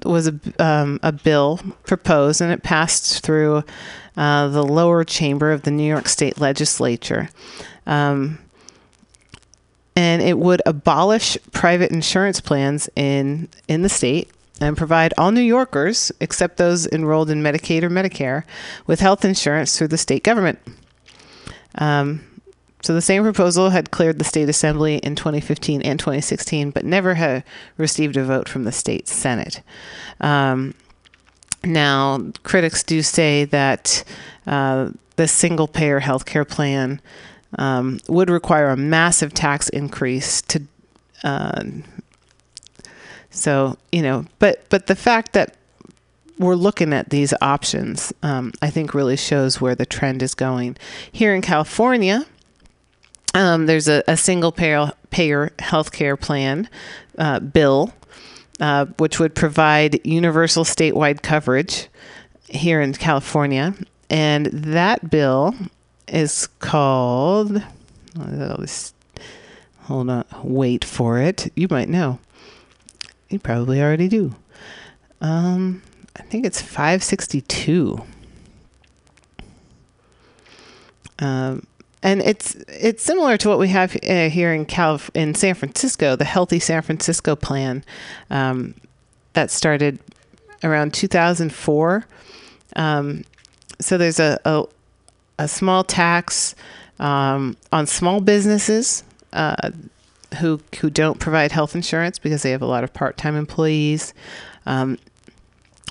was 0.04 0.28
a, 0.28 0.40
um, 0.60 1.00
a 1.02 1.12
bill 1.12 1.60
proposed, 1.88 2.42
and 2.42 2.52
it 2.52 2.62
passed 2.62 3.24
through 3.24 3.64
uh, 4.18 4.48
the 4.50 4.64
lower 4.64 5.04
chamber 5.04 5.52
of 5.52 5.64
the 5.64 5.72
New 5.72 5.88
York 5.88 6.08
State 6.08 6.40
Legislature. 6.40 7.30
Um, 7.88 8.38
and 9.96 10.22
it 10.22 10.38
would 10.38 10.62
abolish 10.66 11.38
private 11.52 11.92
insurance 11.92 12.42
plans 12.42 12.90
in 12.96 13.50
in 13.68 13.82
the 13.82 13.90
state 13.90 14.30
and 14.62 14.78
provide 14.78 15.14
all 15.18 15.32
New 15.32 15.42
Yorkers, 15.42 16.12
except 16.20 16.58
those 16.58 16.88
enrolled 16.88 17.30
in 17.30 17.44
Medicaid 17.44 17.84
or 17.84 17.90
Medicare, 17.90 18.44
with 18.88 19.02
health 19.02 19.26
insurance 19.26 19.78
through 19.78 19.90
the 19.90 19.98
state 19.98 20.24
government. 20.24 20.60
Um, 21.78 22.26
so 22.82 22.94
the 22.94 23.02
same 23.02 23.24
proposal 23.24 23.72
had 23.72 23.92
cleared 23.92 24.20
the 24.20 24.24
state 24.24 24.48
assembly 24.48 24.98
in 24.98 25.16
2015 25.16 25.82
and 25.82 26.00
2016, 26.00 26.70
but 26.70 26.86
never 26.86 27.16
had 27.16 27.44
received 27.78 28.16
a 28.16 28.24
vote 28.24 28.48
from 28.48 28.64
the 28.64 28.72
state 28.72 29.08
senate. 29.08 29.62
Um, 30.22 30.76
now, 31.64 32.32
critics 32.44 32.84
do 32.84 33.02
say 33.02 33.46
that 33.46 34.04
uh, 34.46 34.92
the 35.16 35.28
single 35.28 35.68
payer 35.68 36.00
health 36.00 36.26
care 36.26 36.46
plan 36.46 37.02
um, 37.58 38.00
would 38.08 38.30
require 38.30 38.70
a 38.70 38.78
massive 38.78 39.34
tax 39.34 39.70
increase 39.70 40.42
to. 40.44 40.62
Uh, 41.24 41.64
so 43.30 43.78
you 43.92 44.02
know, 44.02 44.26
but 44.40 44.66
but 44.70 44.88
the 44.88 44.96
fact 44.96 45.34
that 45.34 45.56
we're 46.38 46.56
looking 46.56 46.94
at 46.94 47.10
these 47.10 47.34
options, 47.42 48.14
um, 48.22 48.52
I 48.62 48.70
think, 48.70 48.94
really 48.94 49.16
shows 49.16 49.62
where 49.62 49.76
the 49.76 49.86
trend 49.86 50.22
is 50.22 50.36
going. 50.36 50.76
Here 51.12 51.34
in 51.34 51.42
California, 51.42 52.26
um, 53.34 53.66
there's 53.66 53.88
a, 53.88 54.04
a 54.08 54.18
single 54.18 54.52
payer 54.52 54.92
payer 55.10 55.50
healthcare 55.60 56.20
plan 56.20 56.70
uh, 57.18 57.40
bill, 57.40 57.94
uh, 58.60 58.86
which 58.98 59.20
would 59.20 59.36
provide 59.36 60.06
universal 60.06 60.64
statewide 60.64 61.22
coverage 61.22 61.88
here 62.48 62.82
in 62.82 62.94
California, 62.94 63.74
and 64.10 64.48
that 64.48 65.10
bill 65.10 65.56
is 66.08 66.48
called. 66.60 67.62
Hold 69.84 70.10
on, 70.10 70.26
wait 70.44 70.84
for 70.84 71.20
it. 71.20 71.52
You 71.56 71.68
might 71.70 71.90
know. 71.90 72.20
You 73.30 73.40
probably 73.40 73.82
already 73.82 74.08
do. 74.08 74.36
Um, 75.22 75.82
I 76.16 76.22
think 76.24 76.46
it's 76.46 76.62
562. 76.62 78.04
Um, 81.20 81.66
and 82.04 82.22
it's 82.22 82.56
it's 82.68 83.04
similar 83.04 83.36
to 83.38 83.50
what 83.50 83.58
we 83.58 83.70
have 83.70 83.96
uh, 84.08 84.30
here 84.30 84.54
in 84.54 84.66
Calif- 84.66 85.10
in 85.14 85.34
San 85.34 85.56
Francisco, 85.56 86.16
the 86.16 86.26
Healthy 86.26 86.60
San 86.60 86.82
Francisco 86.84 87.36
Plan, 87.36 87.84
um, 88.30 88.76
that 89.34 89.50
started 89.50 90.00
around 90.64 90.94
2004. 90.94 92.06
Um, 92.76 93.24
so 93.80 93.98
there's 93.98 94.20
a, 94.20 94.40
a 94.46 94.66
a 95.38 95.48
small 95.48 95.84
tax 95.84 96.56
um, 97.00 97.58
on 97.72 97.88
small 97.88 98.22
businesses 98.22 99.04
uh, 99.34 99.72
who 100.40 100.62
who 100.80 100.90
don't 100.90 101.20
provide 101.20 101.52
health 101.52 101.76
insurance 101.76 102.20
because 102.20 102.42
they 102.42 102.52
have 102.52 102.62
a 102.62 102.68
lot 102.68 102.84
of 102.84 102.94
part-time 102.94 103.36
employees. 103.36 104.14
Um, 104.66 104.98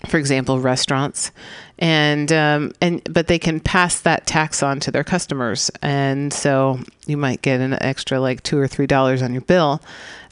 for 0.06 0.18
example, 0.18 0.60
restaurants, 0.60 1.30
and 1.78 2.30
um, 2.30 2.72
and 2.80 3.02
but 3.10 3.26
they 3.26 3.38
can 3.38 3.58
pass 3.60 4.00
that 4.00 4.26
tax 4.26 4.62
on 4.62 4.80
to 4.80 4.90
their 4.90 5.04
customers, 5.04 5.70
and 5.80 6.32
so 6.32 6.80
you 7.06 7.16
might 7.16 7.40
get 7.42 7.60
an 7.60 7.80
extra 7.82 8.20
like 8.20 8.42
two 8.42 8.58
or 8.58 8.68
three 8.68 8.86
dollars 8.86 9.22
on 9.22 9.32
your 9.32 9.42
bill, 9.42 9.80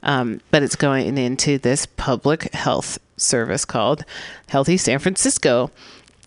um, 0.03 0.41
but 0.51 0.61
it's 0.61 0.75
going 0.75 1.17
into 1.17 1.57
this 1.57 1.85
public 1.85 2.53
health 2.53 2.99
service 3.17 3.65
called 3.65 4.05
Healthy 4.47 4.77
San 4.77 4.99
Francisco. 4.99 5.71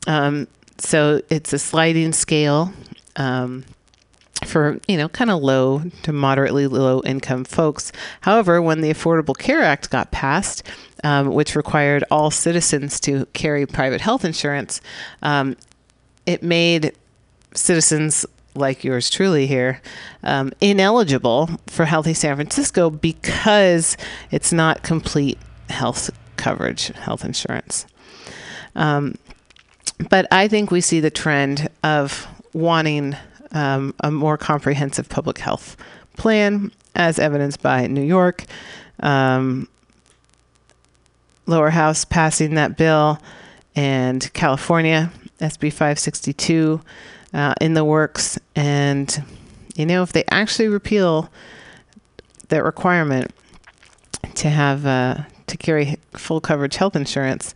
Um, 0.08 0.48
so 0.78 1.20
it's 1.30 1.52
a 1.52 1.58
sliding 1.58 2.12
scale. 2.12 2.72
Um, 3.16 3.64
for 4.44 4.78
you 4.86 4.98
know 4.98 5.08
kind 5.08 5.30
of 5.30 5.42
low 5.42 5.82
to 6.02 6.12
moderately 6.12 6.66
low 6.66 7.00
income 7.04 7.44
folks. 7.44 7.90
However, 8.20 8.60
when 8.60 8.82
the 8.82 8.90
Affordable 8.90 9.36
Care 9.36 9.62
Act 9.62 9.90
got 9.90 10.10
passed, 10.10 10.62
um, 11.02 11.32
which 11.32 11.56
required 11.56 12.04
all 12.10 12.30
citizens 12.30 13.00
to 13.00 13.26
carry 13.32 13.64
private 13.66 14.02
health 14.02 14.24
insurance, 14.24 14.80
um, 15.22 15.56
it 16.26 16.42
made 16.42 16.92
citizens 17.54 18.26
like 18.54 18.84
yours 18.84 19.10
truly 19.10 19.46
here 19.46 19.80
um, 20.22 20.52
ineligible 20.60 21.50
for 21.66 21.84
Healthy 21.84 22.14
San 22.14 22.36
Francisco 22.36 22.90
because 22.90 23.96
it's 24.30 24.52
not 24.52 24.82
complete 24.82 25.38
health 25.68 26.10
coverage, 26.36 26.88
health 26.88 27.24
insurance. 27.24 27.86
Um, 28.74 29.16
but 30.10 30.26
I 30.30 30.48
think 30.48 30.70
we 30.70 30.80
see 30.80 31.00
the 31.00 31.10
trend 31.10 31.68
of 31.82 32.26
wanting 32.52 33.16
um, 33.52 33.94
a 34.00 34.10
more 34.10 34.36
comprehensive 34.36 35.08
public 35.08 35.38
health 35.38 35.76
plan, 36.16 36.72
as 36.94 37.18
evidenced 37.18 37.62
by 37.62 37.86
New 37.86 38.02
York. 38.02 38.44
Um, 39.00 39.68
lower 41.46 41.70
house 41.70 42.04
passing 42.04 42.54
that 42.54 42.76
bill, 42.76 43.20
and 43.74 44.32
California 44.32 45.12
SB 45.40 45.72
562 45.72 46.80
uh, 47.34 47.54
in 47.60 47.74
the 47.74 47.84
works. 47.84 48.38
And 48.54 49.24
you 49.76 49.86
know, 49.86 50.02
if 50.02 50.12
they 50.12 50.24
actually 50.30 50.68
repeal 50.68 51.30
that 52.48 52.64
requirement 52.64 53.32
to 54.36 54.48
have 54.48 54.86
uh, 54.86 55.18
to 55.46 55.56
carry 55.56 55.96
full 56.12 56.40
coverage 56.40 56.76
health 56.76 56.96
insurance, 56.96 57.54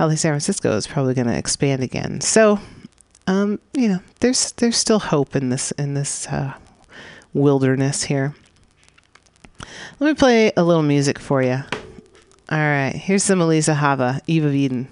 Healthy 0.00 0.16
San 0.16 0.30
Francisco 0.30 0.74
is 0.78 0.86
probably 0.86 1.12
going 1.12 1.26
to 1.26 1.36
expand 1.36 1.82
again. 1.82 2.22
So, 2.22 2.58
um, 3.26 3.60
you 3.74 3.86
know, 3.86 4.00
there's 4.20 4.52
there's 4.52 4.78
still 4.78 4.98
hope 4.98 5.36
in 5.36 5.50
this 5.50 5.72
in 5.72 5.92
this 5.92 6.26
uh, 6.28 6.54
wilderness 7.34 8.04
here. 8.04 8.34
Let 9.98 10.06
me 10.06 10.14
play 10.14 10.52
a 10.56 10.62
little 10.62 10.82
music 10.82 11.18
for 11.18 11.42
you. 11.42 11.62
All 12.50 12.58
right, 12.58 12.94
here's 12.94 13.24
some 13.24 13.42
Elisa 13.42 13.74
Hava, 13.74 14.22
Eve 14.26 14.46
of 14.46 14.54
Eden. 14.54 14.88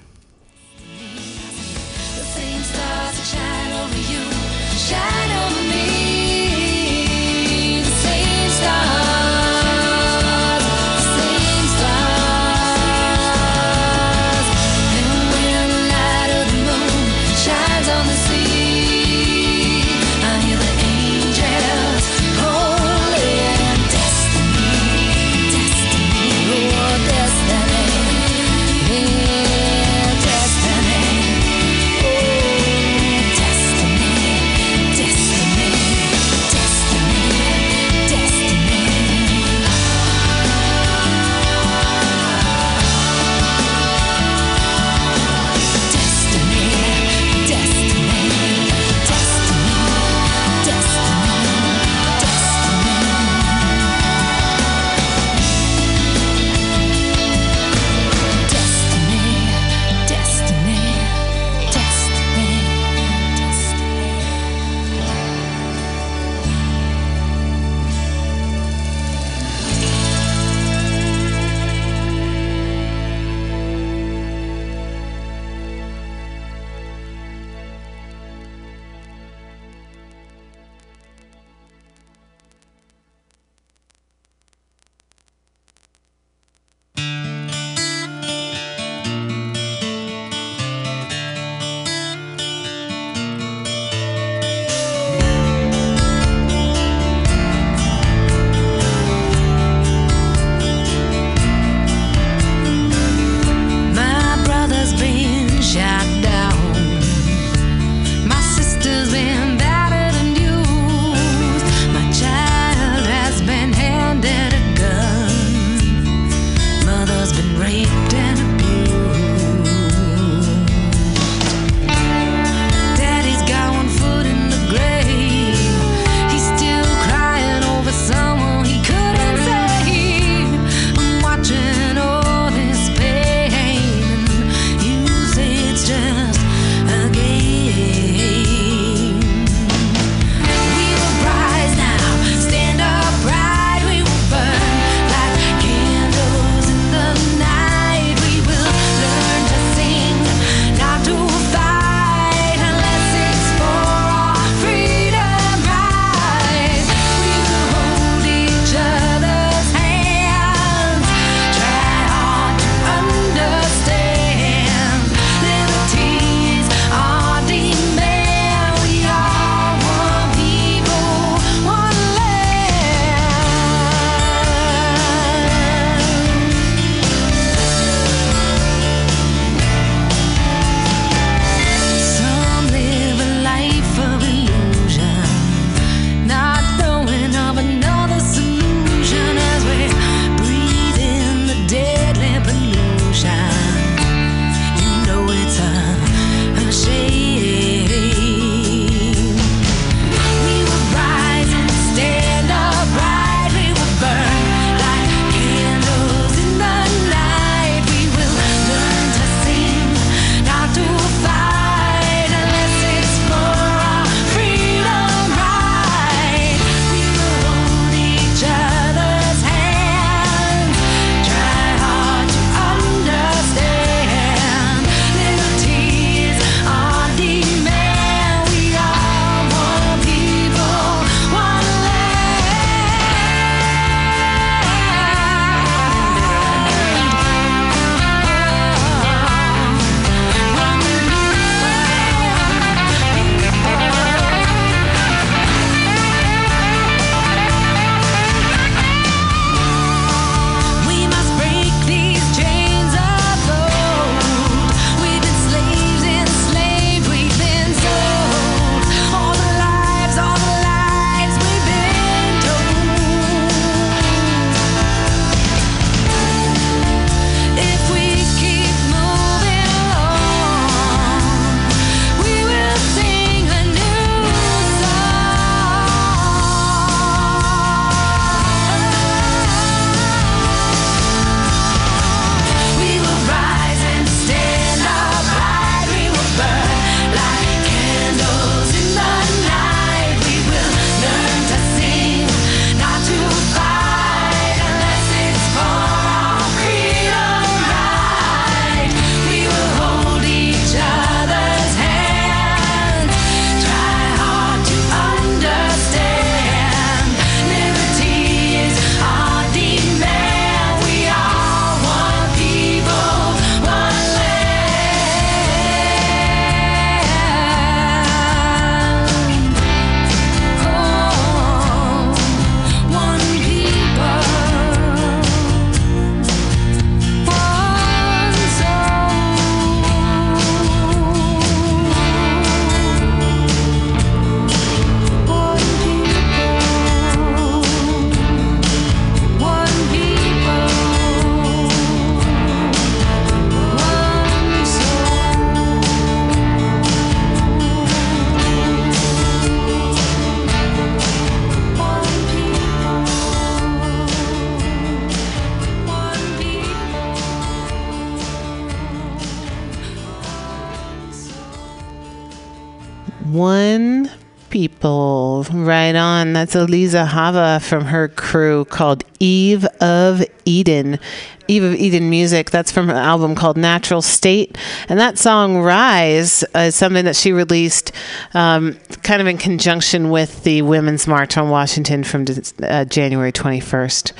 Right 365.68 365.94
on. 365.94 366.32
That's 366.32 366.56
Eliza 366.56 367.04
Hava 367.04 367.60
from 367.62 367.84
her 367.84 368.08
crew 368.08 368.64
called 368.64 369.04
Eve 369.20 369.66
of 369.82 370.24
Eden. 370.46 370.98
Eve 371.46 371.62
of 371.62 371.74
Eden 371.74 372.08
music. 372.08 372.50
That's 372.50 372.72
from 372.72 372.88
her 372.88 372.94
album 372.94 373.34
called 373.34 373.58
Natural 373.58 374.00
State. 374.00 374.56
And 374.88 374.98
that 374.98 375.18
song 375.18 375.58
Rise 375.58 376.42
is 376.54 376.74
something 376.74 377.04
that 377.04 377.16
she 377.16 377.32
released 377.32 377.92
um, 378.32 378.78
kind 379.02 379.20
of 379.20 379.26
in 379.26 379.36
conjunction 379.36 380.08
with 380.08 380.42
the 380.42 380.62
Women's 380.62 381.06
March 381.06 381.36
on 381.36 381.50
Washington 381.50 382.02
from 382.02 382.24
uh, 382.62 382.86
January 382.86 383.30
21st. 383.30 384.12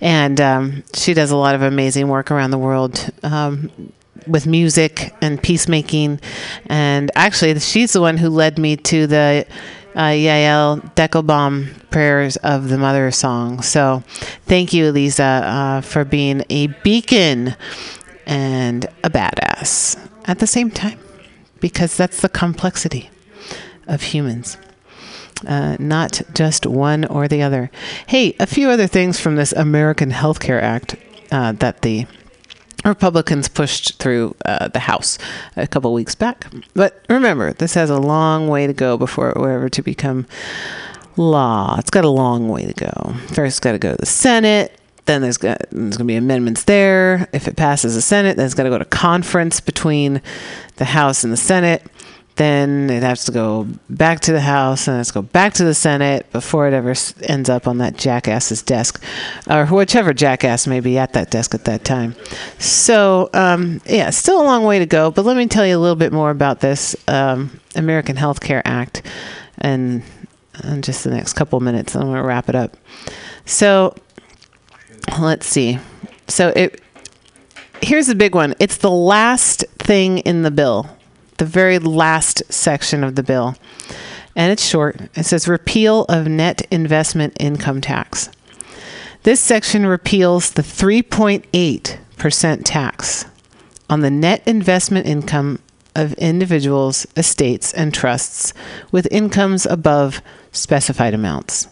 And 0.00 0.40
um, 0.40 0.84
she 0.94 1.14
does 1.14 1.32
a 1.32 1.36
lot 1.36 1.56
of 1.56 1.62
amazing 1.62 2.06
work 2.06 2.30
around 2.30 2.52
the 2.52 2.58
world. 2.58 3.10
Um, 3.24 3.72
with 4.28 4.46
music 4.46 5.12
and 5.20 5.42
peacemaking. 5.42 6.20
And 6.66 7.10
actually, 7.16 7.58
she's 7.58 7.92
the 7.92 8.00
one 8.00 8.18
who 8.18 8.28
led 8.28 8.56
me 8.56 8.76
to 8.76 9.08
the 9.08 9.44
uh, 9.94 10.10
Yael 10.10 10.94
Deckelbaum 10.94 11.90
prayers 11.90 12.36
of 12.38 12.68
the 12.68 12.78
Mother 12.78 13.10
song. 13.10 13.62
So 13.62 14.02
thank 14.46 14.72
you, 14.72 14.90
Elisa, 14.90 15.22
uh, 15.22 15.80
for 15.80 16.04
being 16.04 16.44
a 16.48 16.68
beacon 16.82 17.54
and 18.26 18.86
a 19.04 19.10
badass 19.10 19.98
at 20.24 20.38
the 20.38 20.46
same 20.46 20.70
time, 20.70 20.98
because 21.60 21.96
that's 21.96 22.20
the 22.20 22.28
complexity 22.28 23.10
of 23.86 24.02
humans. 24.02 24.56
Uh, 25.46 25.76
not 25.80 26.22
just 26.34 26.66
one 26.66 27.04
or 27.04 27.26
the 27.26 27.42
other. 27.42 27.70
Hey, 28.06 28.36
a 28.38 28.46
few 28.46 28.70
other 28.70 28.86
things 28.86 29.18
from 29.18 29.34
this 29.34 29.52
American 29.52 30.10
Health 30.10 30.38
Care 30.38 30.62
Act 30.62 30.94
uh, 31.32 31.52
that 31.52 31.82
the 31.82 32.06
Republicans 32.84 33.48
pushed 33.48 33.98
through 33.98 34.34
uh, 34.44 34.68
the 34.68 34.80
House 34.80 35.18
a 35.56 35.66
couple 35.66 35.92
weeks 35.92 36.14
back. 36.14 36.46
But 36.74 37.04
remember, 37.08 37.52
this 37.52 37.74
has 37.74 37.90
a 37.90 37.98
long 37.98 38.48
way 38.48 38.66
to 38.66 38.72
go 38.72 38.96
before 38.96 39.30
it 39.30 39.36
will 39.36 39.46
ever 39.46 39.68
to 39.68 39.82
become 39.82 40.26
law. 41.16 41.76
It's 41.78 41.90
got 41.90 42.04
a 42.04 42.08
long 42.08 42.48
way 42.48 42.66
to 42.66 42.72
go. 42.72 43.14
First, 43.28 43.56
it's 43.56 43.60
got 43.60 43.72
to 43.72 43.78
go 43.78 43.92
to 43.92 43.96
the 43.98 44.06
Senate. 44.06 44.78
Then 45.04 45.20
there's 45.20 45.38
there's 45.38 45.66
going 45.70 45.90
to 45.90 46.04
be 46.04 46.14
amendments 46.14 46.64
there. 46.64 47.28
If 47.32 47.48
it 47.48 47.56
passes 47.56 47.94
the 47.96 48.02
Senate, 48.02 48.36
then 48.36 48.46
it's 48.46 48.54
got 48.54 48.64
to 48.64 48.70
go 48.70 48.78
to 48.78 48.84
conference 48.84 49.60
between 49.60 50.22
the 50.76 50.84
House 50.84 51.24
and 51.24 51.32
the 51.32 51.36
Senate. 51.36 51.82
Then 52.36 52.88
it 52.90 53.02
has 53.02 53.24
to 53.26 53.32
go 53.32 53.66
back 53.90 54.20
to 54.20 54.32
the 54.32 54.40
House 54.40 54.88
and 54.88 54.94
it 54.94 54.98
has 54.98 55.08
to 55.08 55.14
go 55.14 55.22
back 55.22 55.52
to 55.54 55.64
the 55.64 55.74
Senate 55.74 56.30
before 56.32 56.66
it 56.66 56.74
ever 56.74 56.94
ends 57.22 57.50
up 57.50 57.68
on 57.68 57.78
that 57.78 57.96
jackass's 57.96 58.62
desk, 58.62 59.02
or 59.48 59.66
whichever 59.66 60.14
jackass 60.14 60.66
may 60.66 60.80
be 60.80 60.98
at 60.98 61.12
that 61.12 61.30
desk 61.30 61.54
at 61.54 61.64
that 61.66 61.84
time. 61.84 62.14
So, 62.58 63.28
um, 63.34 63.80
yeah, 63.86 64.10
still 64.10 64.40
a 64.40 64.44
long 64.44 64.64
way 64.64 64.78
to 64.78 64.86
go. 64.86 65.10
But 65.10 65.24
let 65.24 65.36
me 65.36 65.46
tell 65.46 65.66
you 65.66 65.76
a 65.76 65.80
little 65.80 65.96
bit 65.96 66.12
more 66.12 66.30
about 66.30 66.60
this 66.60 66.96
um, 67.08 67.60
American 67.74 68.16
Health 68.16 68.40
Care 68.40 68.62
Act, 68.64 69.02
and 69.58 70.02
in 70.64 70.82
just 70.82 71.04
the 71.04 71.10
next 71.10 71.34
couple 71.34 71.60
minutes, 71.60 71.94
I'm 71.94 72.02
going 72.02 72.16
to 72.16 72.22
wrap 72.22 72.48
it 72.48 72.54
up. 72.54 72.76
So, 73.44 73.94
let's 75.18 75.46
see. 75.46 75.78
So 76.28 76.48
it 76.56 76.80
here's 77.82 78.06
the 78.06 78.14
big 78.14 78.34
one. 78.34 78.54
It's 78.58 78.78
the 78.78 78.90
last 78.90 79.64
thing 79.78 80.18
in 80.18 80.42
the 80.42 80.50
bill, 80.50 80.88
the 81.42 81.46
very 81.46 81.80
last 81.80 82.44
section 82.52 83.02
of 83.02 83.16
the 83.16 83.22
bill. 83.24 83.56
And 84.36 84.52
it's 84.52 84.64
short. 84.64 85.00
It 85.16 85.24
says 85.24 85.48
repeal 85.48 86.04
of 86.04 86.28
net 86.28 86.62
investment 86.70 87.36
income 87.40 87.80
tax. 87.80 88.28
This 89.24 89.40
section 89.40 89.84
repeals 89.84 90.52
the 90.52 90.62
3.8% 90.62 92.62
tax 92.64 93.24
on 93.90 94.02
the 94.02 94.10
net 94.10 94.44
investment 94.46 95.08
income 95.08 95.58
of 95.96 96.12
individuals, 96.12 97.08
estates, 97.16 97.74
and 97.74 97.92
trusts 97.92 98.54
with 98.92 99.08
incomes 99.10 99.66
above 99.66 100.22
specified 100.52 101.12
amounts. 101.12 101.66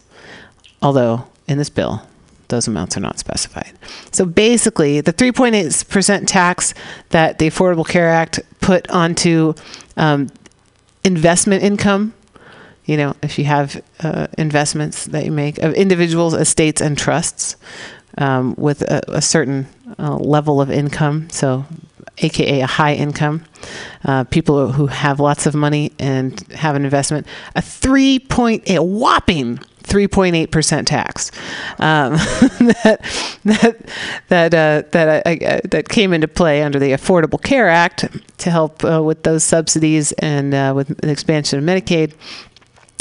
Although, 0.81 1.27
in 1.47 1.57
this 1.57 1.69
bill, 1.69 2.05
those 2.51 2.67
amounts 2.67 2.95
are 2.95 2.99
not 2.99 3.17
specified. 3.17 3.71
So 4.11 4.25
basically, 4.25 5.01
the 5.01 5.11
3.8% 5.11 6.27
tax 6.27 6.75
that 7.09 7.39
the 7.39 7.47
Affordable 7.47 7.87
Care 7.87 8.09
Act 8.09 8.39
put 8.59 8.87
onto 8.91 9.55
um, 9.97 10.29
investment 11.03 11.63
income, 11.63 12.13
you 12.85 12.97
know, 12.97 13.15
if 13.23 13.39
you 13.39 13.45
have 13.45 13.81
uh, 14.03 14.27
investments 14.37 15.05
that 15.05 15.25
you 15.25 15.31
make 15.31 15.57
of 15.59 15.73
individuals, 15.73 16.35
estates, 16.35 16.81
and 16.81 16.97
trusts 16.97 17.55
um, 18.17 18.53
with 18.57 18.81
a, 18.83 19.01
a 19.07 19.21
certain 19.21 19.67
uh, 19.97 20.15
level 20.17 20.61
of 20.61 20.69
income, 20.69 21.29
so 21.29 21.65
aka 22.19 22.61
a 22.61 22.67
high 22.67 22.93
income, 22.93 23.43
uh, 24.05 24.23
people 24.25 24.71
who 24.73 24.87
have 24.87 25.19
lots 25.19 25.45
of 25.45 25.55
money 25.55 25.91
and 25.99 26.39
have 26.51 26.75
an 26.75 26.83
investment, 26.83 27.25
a 27.55 27.61
three 27.61 28.19
point 28.19 28.69
a 28.69 28.81
whopping 28.81 29.59
3.8% 29.91 30.85
tax 30.85 31.31
um, 31.79 32.13
that 32.83 33.01
that 33.43 33.89
that 34.29 34.53
uh, 34.53 34.87
that 34.91 35.27
I, 35.27 35.31
I, 35.31 35.61
that 35.67 35.89
came 35.89 36.13
into 36.13 36.29
play 36.29 36.63
under 36.63 36.79
the 36.79 36.91
Affordable 36.91 37.41
Care 37.41 37.67
Act 37.67 38.05
to 38.37 38.49
help 38.49 38.85
uh, 38.85 39.03
with 39.03 39.23
those 39.23 39.43
subsidies 39.43 40.13
and 40.13 40.53
uh, 40.53 40.71
with 40.73 40.97
the 41.01 41.11
expansion 41.11 41.59
of 41.59 41.65
Medicaid. 41.65 42.13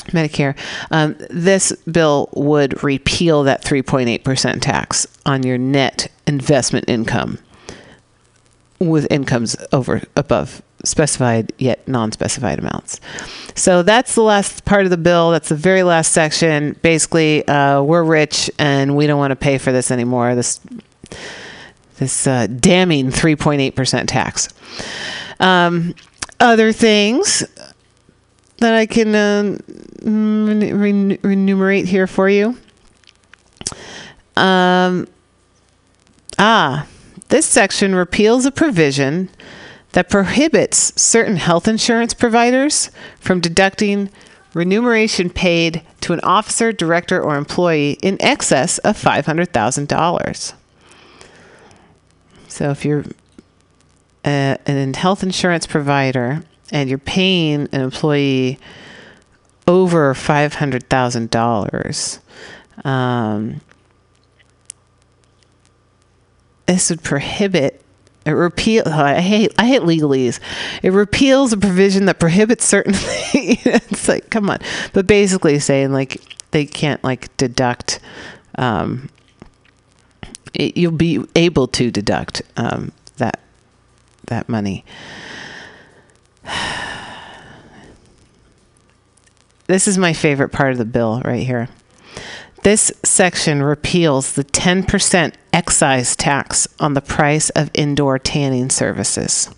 Medicare. 0.06 0.56
Um, 0.90 1.14
this 1.30 1.72
bill 1.90 2.30
would 2.32 2.82
repeal 2.82 3.44
that 3.44 3.62
3.8% 3.62 4.60
tax 4.60 5.06
on 5.24 5.44
your 5.44 5.58
net 5.58 6.10
investment 6.26 6.86
income 6.88 7.38
with 8.80 9.06
incomes 9.10 9.56
over 9.72 10.02
above 10.16 10.62
specified 10.84 11.52
yet 11.58 11.86
non-specified 11.86 12.58
amounts. 12.58 13.00
So 13.54 13.82
that's 13.82 14.14
the 14.14 14.22
last 14.22 14.64
part 14.64 14.84
of 14.84 14.90
the 14.90 14.96
bill. 14.96 15.30
That's 15.30 15.48
the 15.48 15.54
very 15.54 15.82
last 15.82 16.12
section. 16.12 16.76
Basically, 16.82 17.46
uh, 17.46 17.82
we're 17.82 18.04
rich 18.04 18.50
and 18.58 18.96
we 18.96 19.06
don't 19.06 19.18
want 19.18 19.32
to 19.32 19.36
pay 19.36 19.58
for 19.58 19.72
this 19.72 19.90
anymore. 19.90 20.34
This 20.34 20.60
this 21.98 22.26
uh, 22.26 22.46
damning 22.46 23.08
3.8% 23.08 24.06
tax. 24.06 24.48
Um, 25.38 25.94
other 26.40 26.72
things 26.72 27.44
that 28.58 28.74
I 28.74 28.86
can 28.86 29.14
uh, 29.14 29.58
enumerate 30.02 31.86
here 31.86 32.06
for 32.06 32.28
you. 32.28 32.56
Um, 34.36 35.06
ah, 36.38 36.86
this 37.28 37.44
section 37.44 37.94
repeals 37.94 38.46
a 38.46 38.50
provision 38.50 39.28
that 39.92 40.08
prohibits 40.08 40.92
certain 41.00 41.36
health 41.36 41.66
insurance 41.66 42.14
providers 42.14 42.90
from 43.18 43.40
deducting 43.40 44.10
remuneration 44.54 45.30
paid 45.30 45.82
to 46.00 46.12
an 46.12 46.20
officer, 46.20 46.72
director, 46.72 47.20
or 47.20 47.36
employee 47.36 47.98
in 48.02 48.16
excess 48.20 48.78
of 48.78 48.96
$500,000. 48.96 50.52
So 52.48 52.70
if 52.70 52.84
you're 52.84 53.04
a, 54.24 54.58
an 54.66 54.94
health 54.94 55.22
insurance 55.22 55.66
provider 55.66 56.42
and 56.72 56.88
you're 56.88 56.98
paying 56.98 57.68
an 57.72 57.80
employee 57.80 58.58
over 59.66 60.14
$500,000, 60.14 62.18
um, 62.84 63.60
this 66.66 66.90
would 66.90 67.02
prohibit 67.02 67.79
it 68.26 68.32
repeal. 68.32 68.82
oh, 68.86 68.90
I 68.92 69.20
hate. 69.20 69.52
I 69.58 69.66
hate 69.66 69.82
legalese. 69.82 70.40
It 70.82 70.92
repeals 70.92 71.52
a 71.52 71.56
provision 71.56 72.04
that 72.06 72.20
prohibits 72.20 72.64
certain. 72.64 72.92
it's 72.96 74.08
like, 74.08 74.30
come 74.30 74.50
on. 74.50 74.58
But 74.92 75.06
basically, 75.06 75.58
saying 75.58 75.92
like 75.92 76.20
they 76.50 76.66
can't 76.66 77.02
like 77.02 77.34
deduct. 77.36 77.98
Um, 78.56 79.08
it, 80.52 80.76
you'll 80.76 80.92
be 80.92 81.24
able 81.34 81.66
to 81.68 81.90
deduct 81.90 82.42
um, 82.56 82.92
that 83.16 83.40
that 84.26 84.48
money. 84.48 84.84
This 89.66 89.86
is 89.86 89.96
my 89.98 90.12
favorite 90.12 90.48
part 90.48 90.72
of 90.72 90.78
the 90.78 90.84
bill 90.84 91.22
right 91.24 91.46
here. 91.46 91.68
This 92.64 92.90
section 93.04 93.62
repeals 93.62 94.32
the 94.32 94.42
10% 94.42 95.32
excise 95.52 96.16
tax 96.16 96.66
on 96.78 96.94
the 96.94 97.00
price 97.00 97.50
of 97.50 97.70
indoor 97.74 98.18
tanning 98.18 98.70
services. 98.70 99.50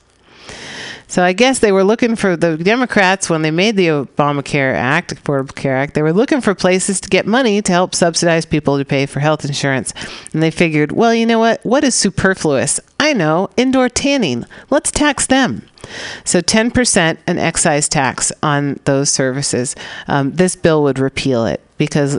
So 1.13 1.23
I 1.23 1.35
guess 1.35 1.59
they 1.59 1.73
were 1.73 1.85
looking 1.85 2.17
for 2.17 2.39
the 2.39 2.57
Democrats 2.57 3.29
when 3.29 3.43
they 3.43 3.51
made 3.51 3.77
the 3.77 3.89
Obamacare 3.89 4.75
Act, 4.75 5.15
Affordable 5.15 5.55
Care 5.55 5.77
Act, 5.77 5.93
they 5.93 6.01
were 6.01 6.11
looking 6.11 6.41
for 6.41 6.55
places 6.55 7.03
to 7.03 7.11
get 7.11 7.27
money 7.27 7.61
to 7.61 7.71
help 7.71 7.95
subsidize 7.95 8.47
people 8.47 8.79
to 8.79 8.85
pay 8.87 9.05
for 9.05 9.21
health 9.21 9.45
insurance. 9.45 9.93
And 10.33 10.43
they 10.43 10.51
figured, 10.51 10.91
well, 10.91 11.15
you 11.15 11.27
know 11.27 11.39
what? 11.39 11.63
What 11.67 11.85
is 11.85 11.95
superfluous? 11.95 12.81
I 12.99 13.13
know, 13.13 13.51
indoor 13.59 13.91
tanning. 13.91 14.47
Let's 14.71 14.91
tax 14.91 15.27
them. 15.27 15.69
So 16.25 16.41
10% 16.41 17.19
an 17.27 17.39
excise 17.39 17.91
tax 17.91 18.33
on 18.43 18.81
those 18.85 19.11
services. 19.11 19.77
Um, 20.09 20.33
this 20.33 20.57
bill 20.57 20.83
would 20.85 20.99
repeal 20.99 21.45
it 21.45 21.61
because 21.77 22.19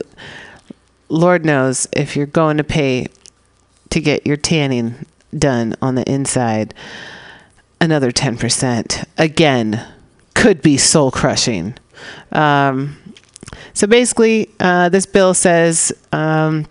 Lord 1.10 1.46
knows 1.46 1.88
if 1.94 2.16
you're 2.16 2.28
going 2.28 2.58
to 2.58 2.64
pay 2.64 3.08
to 3.94 4.02
get 4.02 4.26
your 4.26 4.38
tanning 4.38 5.06
done 5.38 5.76
on 5.80 5.94
the 5.94 6.10
inside, 6.12 6.74
another 7.80 8.12
10% 8.12 9.06
again 9.20 9.86
could 10.34 10.64
be 10.64 10.78
soul 10.78 11.12
crushing. 11.12 11.76
Um, 12.32 12.98
so 13.76 13.86
basically, 13.86 14.50
uh, 14.60 14.90
this 14.90 15.06
bill 15.06 15.36
says 15.36 15.94
um, 16.12 16.66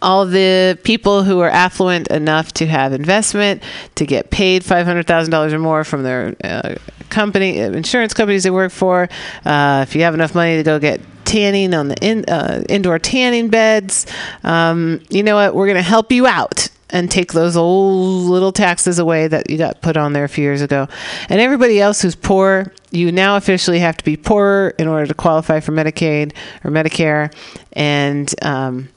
all 0.00 0.24
the 0.24 0.78
people 0.82 1.24
who 1.24 1.40
are 1.40 1.50
affluent 1.50 2.08
enough 2.08 2.52
to 2.52 2.66
have 2.66 2.94
investment 2.94 3.62
to 3.96 4.06
get 4.06 4.30
paid 4.30 4.62
$500,000 4.62 5.52
or 5.52 5.58
more 5.58 5.84
from 5.84 6.04
their 6.04 6.34
uh, 6.42 6.76
company, 7.10 7.62
uh, 7.62 7.70
insurance 7.72 8.14
companies 8.14 8.44
they 8.44 8.50
work 8.50 8.72
for, 8.72 9.10
uh, 9.44 9.84
if 9.86 9.94
you 9.94 10.02
have 10.02 10.14
enough 10.14 10.34
money 10.34 10.56
to 10.56 10.62
go 10.62 10.78
get 10.78 11.02
tanning 11.26 11.74
on 11.74 11.88
the 11.88 11.96
in, 12.00 12.24
uh, 12.26 12.64
indoor 12.68 12.98
tanning 12.98 13.48
beds, 13.48 14.06
um, 14.44 15.02
you 15.10 15.22
know 15.22 15.34
what? 15.34 15.54
We're 15.54 15.66
going 15.66 15.76
to 15.76 15.82
help 15.82 16.10
you 16.10 16.26
out 16.26 16.68
and 16.90 17.10
take 17.10 17.32
those 17.32 17.56
old 17.56 18.30
little 18.30 18.52
taxes 18.52 18.98
away 18.98 19.26
that 19.28 19.50
you 19.50 19.58
got 19.58 19.82
put 19.82 19.96
on 19.96 20.12
there 20.12 20.24
a 20.24 20.28
few 20.28 20.44
years 20.44 20.62
ago. 20.62 20.88
And 21.28 21.40
everybody 21.40 21.80
else 21.80 22.00
who's 22.00 22.14
poor, 22.14 22.72
you 22.90 23.10
now 23.10 23.36
officially 23.36 23.80
have 23.80 23.96
to 23.96 24.04
be 24.04 24.16
poorer 24.16 24.72
in 24.78 24.86
order 24.86 25.06
to 25.06 25.14
qualify 25.14 25.60
for 25.60 25.72
Medicaid 25.72 26.32
or 26.64 26.70
Medicare. 26.70 27.34
And 27.72 28.32
um, 28.42 28.88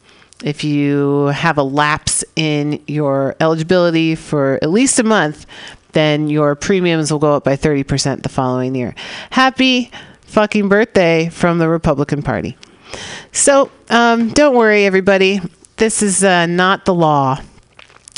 if 0.44 0.64
you 0.64 1.26
have 1.28 1.58
a 1.58 1.64
lapse 1.64 2.24
in 2.36 2.82
your 2.88 3.36
eligibility 3.40 4.16
for 4.16 4.60
at 4.62 4.70
least 4.70 5.00
a 5.00 5.04
month, 5.04 5.46
then 5.94 6.30
your 6.30 6.56
premiums 6.56 7.12
will 7.12 7.20
go 7.20 7.34
up 7.36 7.44
by 7.44 7.56
30% 7.56 8.22
the 8.22 8.30
following 8.30 8.76
year. 8.76 8.94
Happy 9.32 9.92
fucking 10.30 10.70
birthday 10.70 11.30
from 11.30 11.58
the 11.58 11.68
Republican 11.68 12.22
Party. 12.22 12.56
So 13.32 13.72
um, 13.90 14.30
don't 14.30 14.56
worry, 14.56 14.86
everybody. 14.86 15.42
This 15.78 16.02
is 16.02 16.24
uh, 16.24 16.46
not 16.46 16.86
the 16.86 16.94
law. 16.94 17.42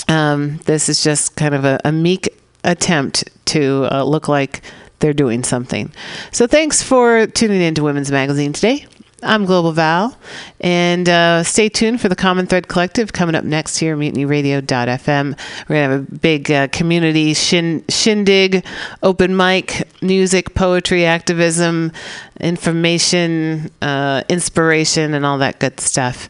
Um, 0.08 0.58
this 0.66 0.90
is 0.90 1.04
just 1.04 1.36
kind 1.36 1.56
of 1.56 1.64
a, 1.64 1.80
a 1.86 1.92
meek 1.92 2.30
attempt 2.64 3.30
to 3.46 3.88
uh, 3.92 4.04
look 4.04 4.28
like 4.28 4.62
they're 5.00 5.14
doing 5.14 5.44
something. 5.44 5.92
So 6.32 6.48
thanks 6.48 6.84
for 6.84 7.28
tuning 7.28 7.62
in 7.62 7.76
to 7.76 7.84
Women's 7.84 8.12
Magazine 8.12 8.54
today. 8.54 8.86
I'm 9.24 9.46
Global 9.46 9.72
Val, 9.72 10.18
and 10.60 11.08
uh, 11.08 11.44
stay 11.44 11.70
tuned 11.70 12.02
for 12.02 12.10
the 12.10 12.16
Common 12.16 12.48
Thread 12.48 12.68
Collective 12.68 13.14
coming 13.14 13.36
up 13.36 13.44
next 13.44 13.78
here, 13.78 13.96
MutinyRadio.fm. 13.96 15.38
We're 15.70 15.76
going 15.76 15.90
to 15.90 15.92
have 15.92 15.92
a 15.92 16.16
big 16.18 16.50
uh, 16.50 16.68
community 16.70 17.36
shin- 17.36 17.84
shindig, 17.88 18.66
open 19.04 19.38
mic, 19.38 19.88
music, 20.02 20.56
poetry, 20.56 21.06
activism, 21.06 21.92
information, 22.40 23.70
uh, 23.84 24.24
inspiration, 24.28 25.14
and 25.14 25.24
all 25.24 25.38
that 25.38 25.60
good 25.60 25.80
stuff. 25.80 26.28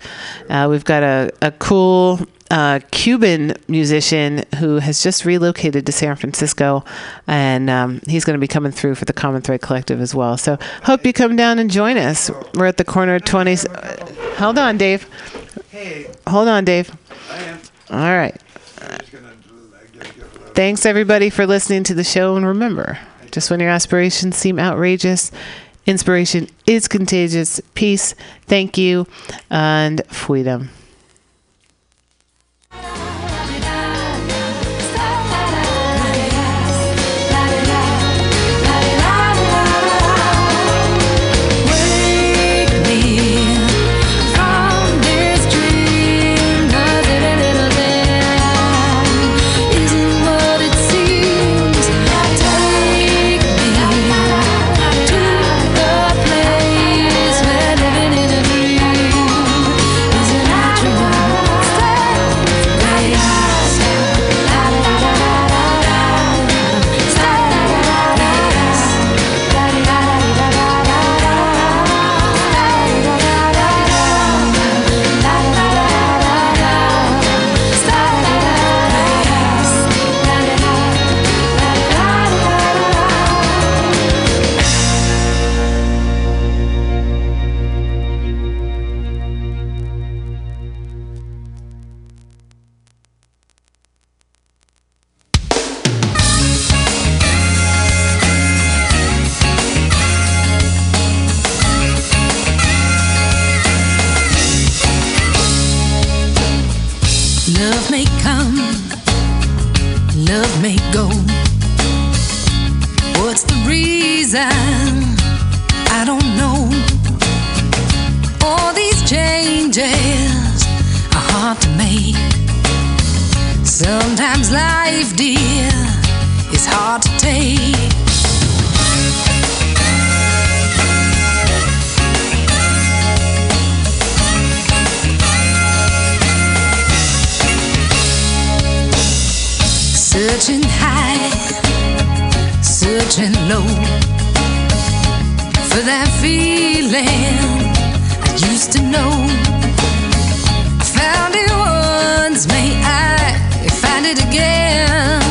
Uh, 0.49 0.67
we've 0.69 0.85
got 0.85 1.01
a, 1.01 1.31
a 1.41 1.51
cool 1.51 2.19
uh, 2.51 2.81
Cuban 2.91 3.53
musician 3.69 4.43
who 4.59 4.79
has 4.79 5.01
just 5.01 5.23
relocated 5.23 5.85
to 5.85 5.91
San 5.93 6.17
Francisco, 6.17 6.83
and 7.25 7.69
um, 7.69 8.01
he's 8.07 8.25
going 8.25 8.35
to 8.35 8.41
be 8.41 8.47
coming 8.47 8.73
through 8.73 8.95
for 8.95 9.05
the 9.05 9.13
Common 9.13 9.41
Thread 9.41 9.61
Collective 9.61 10.01
as 10.01 10.13
well. 10.13 10.37
So 10.37 10.57
hope 10.83 11.05
you 11.05 11.13
come 11.13 11.37
down 11.37 11.59
and 11.59 11.71
join 11.71 11.97
us. 11.97 12.29
We're 12.55 12.65
at 12.65 12.77
the 12.77 12.83
corner 12.83 13.15
of 13.15 13.23
20s. 13.23 14.35
Hold 14.35 14.59
on, 14.59 14.77
Dave. 14.77 15.07
Hey. 15.69 16.11
Hold 16.27 16.49
on, 16.49 16.65
Dave. 16.65 16.91
I 17.31 17.37
am 17.43 17.59
all 17.89 18.17
right. 18.17 18.35
Thanks, 20.53 20.85
everybody, 20.85 21.29
for 21.29 21.47
listening 21.47 21.83
to 21.85 21.93
the 21.93 22.03
show. 22.03 22.35
And 22.35 22.45
remember, 22.45 22.99
just 23.31 23.49
when 23.49 23.61
your 23.61 23.69
aspirations 23.69 24.35
seem 24.35 24.59
outrageous, 24.59 25.31
inspiration 25.85 26.49
is 26.67 26.89
contagious. 26.89 27.61
Peace, 27.75 28.13
thank 28.47 28.77
you, 28.77 29.07
and 29.49 30.05
freedom. 30.07 30.69